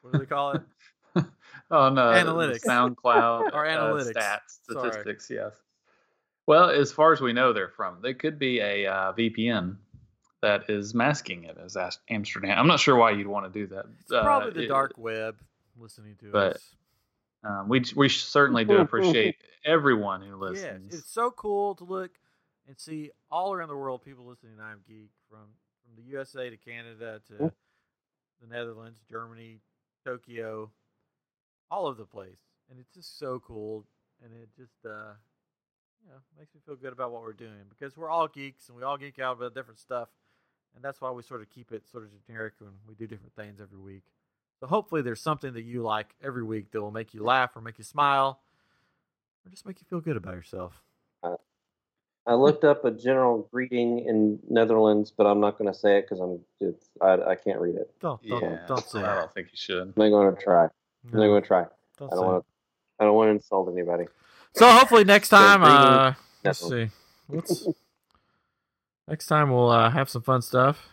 [0.00, 0.62] What do they call it?
[1.70, 2.64] on uh, Analytics.
[2.64, 3.04] SoundCloud,
[3.52, 4.12] Our uh, analytics.
[4.14, 4.40] stats,
[4.72, 4.90] Sorry.
[4.90, 5.30] statistics.
[5.30, 5.54] Yes.
[6.46, 7.98] Well, as far as we know, they're from.
[8.02, 9.76] They could be a uh, VPN
[10.42, 12.58] that is masking it as As- Amsterdam.
[12.58, 13.84] I'm not sure why you'd want to do that.
[14.00, 15.36] It's probably Uh, the it- dark web
[15.78, 16.74] listening to but us.
[17.42, 20.62] Um, we we certainly do appreciate everyone who listens.
[20.62, 20.94] Yeah, listens.
[20.94, 22.10] it's so cool to look
[22.68, 25.38] and see all around the world people listening to I'm Geek from
[25.84, 27.50] from the USA to Canada to
[28.42, 29.60] the Netherlands, Germany,
[30.04, 30.70] Tokyo,
[31.70, 32.38] all over the place.
[32.70, 33.84] And it's just so cool
[34.22, 35.14] and it just uh
[36.04, 38.76] you know, makes me feel good about what we're doing because we're all geeks and
[38.76, 40.08] we all geek out about different stuff.
[40.74, 43.34] And that's why we sort of keep it sort of generic when we do different
[43.34, 44.04] things every week.
[44.60, 47.60] So hopefully there's something that you like every week that will make you laugh or
[47.60, 48.40] make you smile
[49.44, 50.82] or just make you feel good about yourself.
[52.26, 56.02] I looked up a general greeting in Netherlands, but I'm not going to say it
[56.02, 57.90] because I'm it's, I, I can't read it.
[58.00, 59.82] Don't don't yeah, don't say I don't think you should.
[59.82, 60.64] I'm not going to try.
[60.64, 61.64] I'm not going to try.
[61.98, 62.50] don't I don't want to.
[63.00, 64.04] I don't want to insult anybody.
[64.54, 66.14] So hopefully next time, reading uh,
[66.44, 66.90] let's see.
[67.28, 67.66] Let's
[69.08, 70.86] next time we'll uh, have some fun stuff.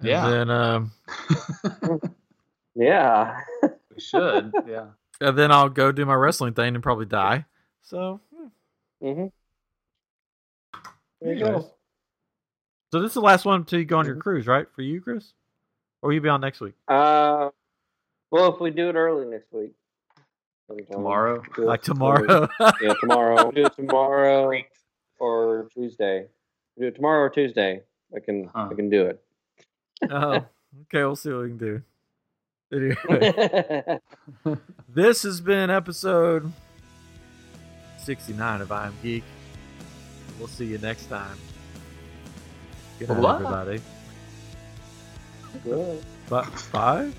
[0.00, 0.28] And Yeah.
[0.28, 0.92] Then um,
[2.74, 3.40] Yeah.
[3.62, 4.52] we should.
[4.66, 4.86] Yeah.
[5.20, 7.44] and then I'll go do my wrestling thing and probably die.
[7.82, 8.20] So
[9.00, 9.26] hmm, hmm
[11.20, 11.62] There you anyways.
[11.64, 11.70] go.
[12.92, 14.20] So this is the last one to go on your Mhm.
[14.20, 14.66] cruise, right?
[14.74, 15.32] For you, Chris,
[16.02, 16.74] or will you be on next week?
[16.88, 17.50] Uh,
[18.30, 19.72] well, if we do it early next week,
[20.90, 21.40] Tomorrow?
[21.56, 21.94] Do it Like early.
[21.94, 22.48] tomorrow?
[22.82, 23.34] Yeah, tomorrow.
[23.36, 24.52] We'll do it tomorrow
[25.18, 26.28] or Tuesday.
[26.76, 27.82] We'll do it tomorrow or Tuesday.
[28.14, 28.44] I can.
[28.54, 28.68] Huh.
[28.70, 29.24] I can do it.
[30.10, 30.34] oh,
[30.82, 31.02] okay.
[31.04, 31.82] We'll see what we can do.
[32.70, 33.98] Anyway.
[34.90, 36.52] This has been episode
[38.08, 39.22] 69 of I'm Geek.
[40.38, 41.36] We'll see you next time.
[42.98, 43.34] Good night, Bye.
[43.34, 43.82] everybody.
[45.62, 46.02] Good.
[46.30, 46.48] Bye.
[46.72, 47.12] Bye?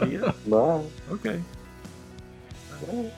[0.00, 0.32] See ya?
[0.44, 0.84] Bye.
[1.10, 1.42] Okay.
[2.82, 3.10] Bye.